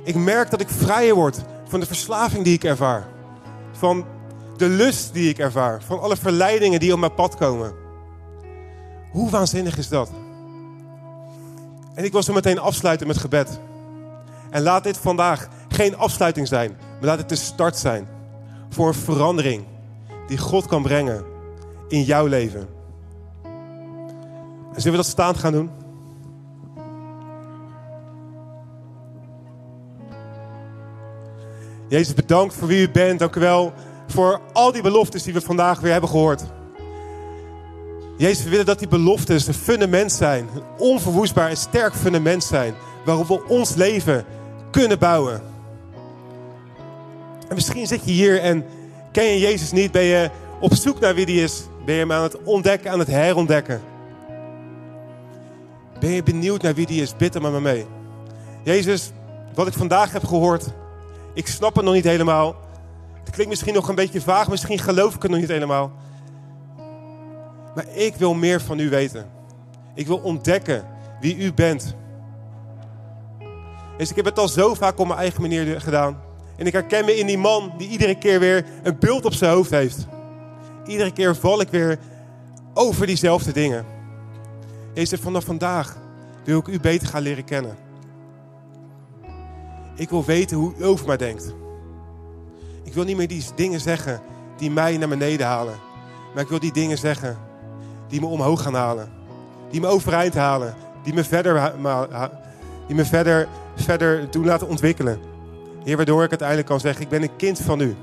Ik 0.03 0.15
merk 0.15 0.49
dat 0.49 0.61
ik 0.61 0.69
vrijer 0.69 1.15
word 1.15 1.37
van 1.67 1.79
de 1.79 1.85
verslaving 1.85 2.43
die 2.43 2.53
ik 2.53 2.63
ervaar. 2.63 3.07
Van 3.71 4.05
de 4.57 4.67
lust 4.67 5.13
die 5.13 5.29
ik 5.29 5.37
ervaar. 5.37 5.83
Van 5.83 5.99
alle 5.99 6.15
verleidingen 6.15 6.79
die 6.79 6.93
op 6.93 6.99
mijn 6.99 7.13
pad 7.13 7.35
komen. 7.35 7.85
Hoe 9.17 9.29
waanzinnig 9.29 9.77
is 9.77 9.89
dat? 9.89 10.09
En 11.93 12.03
ik 12.03 12.11
wil 12.11 12.23
zo 12.23 12.33
meteen 12.33 12.59
afsluiten 12.59 13.07
met 13.07 13.17
gebed. 13.17 13.59
En 14.49 14.61
laat 14.61 14.83
dit 14.83 14.97
vandaag 14.97 15.47
geen 15.67 15.97
afsluiting 15.97 16.47
zijn, 16.47 16.77
maar 16.79 17.05
laat 17.09 17.17
het 17.17 17.29
de 17.29 17.35
start 17.35 17.77
zijn 17.77 18.07
voor 18.69 18.87
een 18.87 18.93
verandering 18.93 19.65
die 20.27 20.37
God 20.37 20.65
kan 20.65 20.81
brengen 20.81 21.25
in 21.87 22.03
jouw 22.03 22.25
leven. 22.25 22.67
En 24.73 24.81
zullen 24.81 24.91
we 24.91 25.03
dat 25.03 25.05
staand 25.05 25.37
gaan 25.37 25.51
doen? 25.51 25.69
Jezus, 31.87 32.13
bedankt 32.13 32.53
voor 32.53 32.67
wie 32.67 32.87
u 32.87 32.91
bent. 32.91 33.19
Dank 33.19 33.35
u 33.35 33.39
wel 33.39 33.73
voor 34.07 34.41
al 34.53 34.71
die 34.71 34.81
beloftes 34.81 35.23
die 35.23 35.33
we 35.33 35.41
vandaag 35.41 35.79
weer 35.79 35.91
hebben 35.91 36.09
gehoord. 36.09 36.55
Jezus, 38.17 38.43
we 38.43 38.49
willen 38.49 38.65
dat 38.65 38.79
die 38.79 38.87
beloftes 38.87 39.47
een 39.47 39.53
fundament 39.53 40.11
zijn. 40.11 40.49
Een 40.55 40.63
onverwoestbaar 40.77 41.49
en 41.49 41.57
sterk 41.57 41.93
fundament 41.93 42.43
zijn. 42.43 42.73
Waarop 43.05 43.27
we 43.27 43.47
ons 43.47 43.75
leven 43.75 44.25
kunnen 44.71 44.99
bouwen. 44.99 45.41
En 47.47 47.55
misschien 47.55 47.87
zit 47.87 48.01
je 48.05 48.11
hier 48.11 48.41
en 48.41 48.65
ken 49.11 49.25
je 49.25 49.39
Jezus 49.39 49.71
niet. 49.71 49.91
Ben 49.91 50.03
je 50.03 50.29
op 50.59 50.73
zoek 50.73 50.99
naar 50.99 51.15
wie 51.15 51.25
die 51.25 51.43
is. 51.43 51.63
Ben 51.85 51.93
je 51.93 52.01
hem 52.01 52.11
aan 52.11 52.23
het 52.23 52.43
ontdekken, 52.43 52.91
aan 52.91 52.99
het 52.99 53.07
herontdekken. 53.07 53.81
Ben 55.99 56.09
je 56.09 56.23
benieuwd 56.23 56.61
naar 56.61 56.73
wie 56.73 56.85
die 56.85 57.01
is? 57.01 57.15
Bid 57.15 57.35
er 57.35 57.41
maar 57.41 57.61
mee. 57.61 57.85
Jezus, 58.63 59.11
wat 59.53 59.67
ik 59.67 59.73
vandaag 59.73 60.11
heb 60.11 60.25
gehoord. 60.25 60.67
Ik 61.33 61.47
snap 61.47 61.75
het 61.75 61.85
nog 61.85 61.93
niet 61.93 62.03
helemaal. 62.03 62.55
Het 63.23 63.29
klinkt 63.29 63.49
misschien 63.49 63.73
nog 63.73 63.87
een 63.89 63.95
beetje 63.95 64.21
vaag. 64.21 64.49
Misschien 64.49 64.79
geloof 64.79 65.15
ik 65.15 65.21
het 65.21 65.31
nog 65.31 65.39
niet 65.39 65.49
helemaal. 65.49 65.91
Maar 67.77 67.87
ik 67.93 68.15
wil 68.15 68.33
meer 68.33 68.61
van 68.61 68.79
u 68.79 68.89
weten. 68.89 69.29
Ik 69.95 70.07
wil 70.07 70.17
ontdekken 70.17 70.85
wie 71.19 71.37
u 71.37 71.53
bent. 71.53 71.95
Dus 73.97 74.09
ik 74.09 74.15
heb 74.15 74.25
het 74.25 74.39
al 74.39 74.47
zo 74.47 74.73
vaak 74.73 74.99
op 74.99 75.07
mijn 75.07 75.19
eigen 75.19 75.41
manier 75.41 75.81
gedaan. 75.81 76.21
En 76.55 76.65
ik 76.65 76.73
herken 76.73 77.05
me 77.05 77.15
in 77.15 77.27
die 77.27 77.37
man 77.37 77.73
die 77.77 77.89
iedere 77.89 78.17
keer 78.17 78.39
weer 78.39 78.65
een 78.83 78.99
beeld 78.99 79.25
op 79.25 79.33
zijn 79.33 79.51
hoofd 79.51 79.69
heeft. 79.69 80.07
Iedere 80.85 81.11
keer 81.11 81.35
val 81.35 81.61
ik 81.61 81.69
weer 81.69 81.99
over 82.73 83.05
diezelfde 83.05 83.51
dingen. 83.51 83.85
Jezus, 84.93 85.19
vanaf 85.19 85.45
vandaag 85.45 85.97
wil 86.43 86.59
ik 86.59 86.67
u 86.67 86.79
beter 86.79 87.07
gaan 87.07 87.21
leren 87.21 87.45
kennen. 87.45 87.77
Ik 89.95 90.09
wil 90.09 90.25
weten 90.25 90.57
hoe 90.57 90.73
u 90.77 90.85
over 90.85 91.07
mij 91.07 91.17
denkt. 91.17 91.53
Ik 92.83 92.93
wil 92.93 93.03
niet 93.03 93.17
meer 93.17 93.27
die 93.27 93.45
dingen 93.55 93.79
zeggen 93.79 94.21
die 94.57 94.71
mij 94.71 94.97
naar 94.97 95.09
beneden 95.09 95.47
halen. 95.47 95.75
Maar 96.33 96.43
ik 96.43 96.49
wil 96.49 96.59
die 96.59 96.73
dingen 96.73 96.97
zeggen 96.97 97.46
die 98.07 98.19
me 98.19 98.25
omhoog 98.25 98.61
gaan 98.61 98.73
halen. 98.73 99.09
Die 99.69 99.81
me 99.81 99.87
overeind 99.87 100.33
halen. 100.33 100.75
Die 101.03 101.13
me 101.13 101.23
verder, 101.23 101.73
die 102.87 102.95
me 102.95 103.05
verder, 103.05 103.47
verder 103.75 104.31
doen 104.31 104.45
laten 104.45 104.67
ontwikkelen. 104.67 105.19
Heer, 105.83 105.95
waardoor 105.95 106.23
ik 106.23 106.29
uiteindelijk 106.29 106.67
kan 106.67 106.79
zeggen, 106.79 107.01
ik 107.01 107.09
ben 107.09 107.21
een 107.21 107.35
kind 107.35 107.59
van 107.59 107.79
u. 107.79 107.95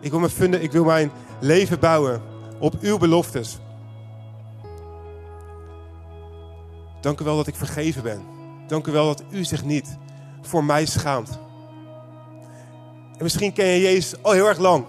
Ik 0.00 0.10
wil, 0.10 0.20
mijn, 0.20 0.62
ik 0.62 0.72
wil 0.72 0.84
mijn 0.84 1.10
leven 1.40 1.78
bouwen 1.78 2.22
op 2.58 2.74
uw 2.80 2.98
beloftes. 2.98 3.58
Dank 7.00 7.20
u 7.20 7.24
wel 7.24 7.36
dat 7.36 7.46
ik 7.46 7.54
vergeven 7.54 8.02
ben. 8.02 8.22
Dank 8.66 8.86
u 8.86 8.92
wel 8.92 9.06
dat 9.06 9.22
u 9.30 9.44
zich 9.44 9.64
niet 9.64 9.98
voor 10.42 10.64
mij 10.64 10.86
schaamt. 10.86 11.38
En 13.16 13.22
misschien 13.22 13.52
ken 13.52 13.66
je 13.66 13.80
Jezus 13.80 14.22
al 14.22 14.32
heel 14.32 14.48
erg 14.48 14.58
lang. 14.58 14.84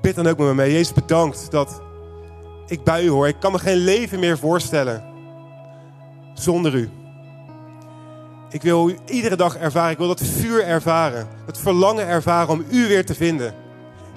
Bid 0.00 0.14
dan 0.14 0.26
ook 0.26 0.38
met 0.38 0.46
me 0.46 0.54
mee. 0.54 0.72
Jezus, 0.72 0.92
bedankt 0.92 1.50
dat 1.50 1.82
ik 2.70 2.84
bij 2.84 3.04
u 3.04 3.08
hoor. 3.08 3.28
Ik 3.28 3.40
kan 3.40 3.52
me 3.52 3.58
geen 3.58 3.76
leven 3.76 4.18
meer 4.18 4.38
voorstellen 4.38 5.04
zonder 6.34 6.74
u. 6.74 6.90
Ik 8.50 8.62
wil 8.62 8.88
u 8.88 8.98
iedere 9.06 9.36
dag 9.36 9.56
ervaren. 9.56 9.90
Ik 9.90 9.98
wil 9.98 10.06
dat 10.06 10.20
vuur 10.22 10.64
ervaren. 10.64 11.28
Dat 11.46 11.58
verlangen 11.58 12.06
ervaren 12.06 12.48
om 12.48 12.64
u 12.70 12.88
weer 12.88 13.06
te 13.06 13.14
vinden. 13.14 13.54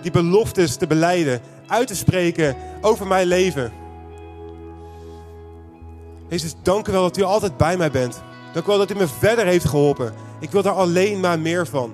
Die 0.02 0.12
beloftes 0.12 0.76
te 0.76 0.88
beleiden. 0.88 1.42
Uit 1.68 1.88
te 1.88 1.96
spreken 1.96 2.56
over 2.82 3.08
mijn 3.08 3.28
leven. 3.28 3.72
Jezus, 6.30 6.56
dank 6.64 6.88
u 6.88 6.92
wel 6.92 7.02
dat 7.02 7.18
u 7.18 7.22
altijd 7.22 7.58
bij 7.58 7.78
mij 7.78 7.92
bent. 7.92 8.22
Dank 8.54 8.66
u 8.66 8.70
wel 8.70 8.78
dat 8.78 8.92
u 8.92 8.96
me 8.96 9.08
verder 9.08 9.46
heeft 9.46 9.66
geholpen. 9.66 10.14
Ik 10.40 10.52
wil 10.52 10.62
daar 10.62 10.74
alleen 10.74 11.20
maar 11.20 11.40
meer 11.40 11.68
van. 11.68 11.94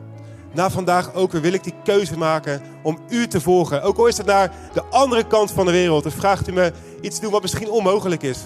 Na 0.54 0.70
vandaag 0.70 1.14
ook 1.14 1.32
weer 1.32 1.42
wil 1.42 1.54
ik 1.54 1.64
die 1.64 1.74
keuze 1.84 2.18
maken 2.18 2.62
om 2.84 2.98
u 3.10 3.28
te 3.28 3.42
volgen. 3.42 3.82
Ook 3.82 3.98
al 3.98 4.08
is 4.08 4.18
het 4.18 4.26
naar 4.26 4.52
de 4.74 4.84
andere 4.84 5.28
kant 5.28 5.52
van 5.52 5.66
de 5.66 5.72
wereld. 5.72 6.04
Dan 6.04 6.12
vraagt 6.12 6.48
u 6.48 6.52
me 6.52 6.74
iets 7.02 7.16
te 7.16 7.22
doen 7.22 7.32
wat 7.32 7.42
misschien 7.42 7.70
onmogelijk 7.70 8.24
is. 8.24 8.40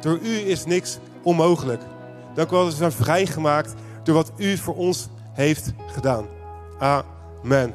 Door 0.00 0.18
u 0.22 0.36
is 0.36 0.64
niks 0.64 0.98
onmogelijk. 1.22 1.82
Dank 2.34 2.48
u 2.50 2.50
wel 2.50 2.62
dat 2.62 2.72
we 2.72 2.78
zijn 2.78 2.92
vrijgemaakt 2.92 3.74
door 4.02 4.14
wat 4.14 4.32
u 4.36 4.56
voor 4.56 4.76
ons 4.76 5.08
heeft 5.32 5.72
gedaan. 5.86 6.26
Amen. 6.78 7.74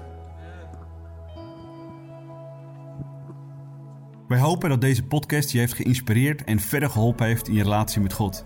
Wij 4.28 4.40
hopen 4.40 4.70
dat 4.70 4.82
deze 4.82 5.04
podcast 5.04 5.52
je 5.52 5.60
heeft 5.60 5.74
geïnspireerd 5.74 6.44
en 6.44 6.60
verder 6.60 6.90
geholpen 6.90 7.26
heeft 7.26 7.48
in 7.48 7.54
je 7.54 7.64
relatie 7.64 8.02
met 8.02 8.14
God. 8.14 8.46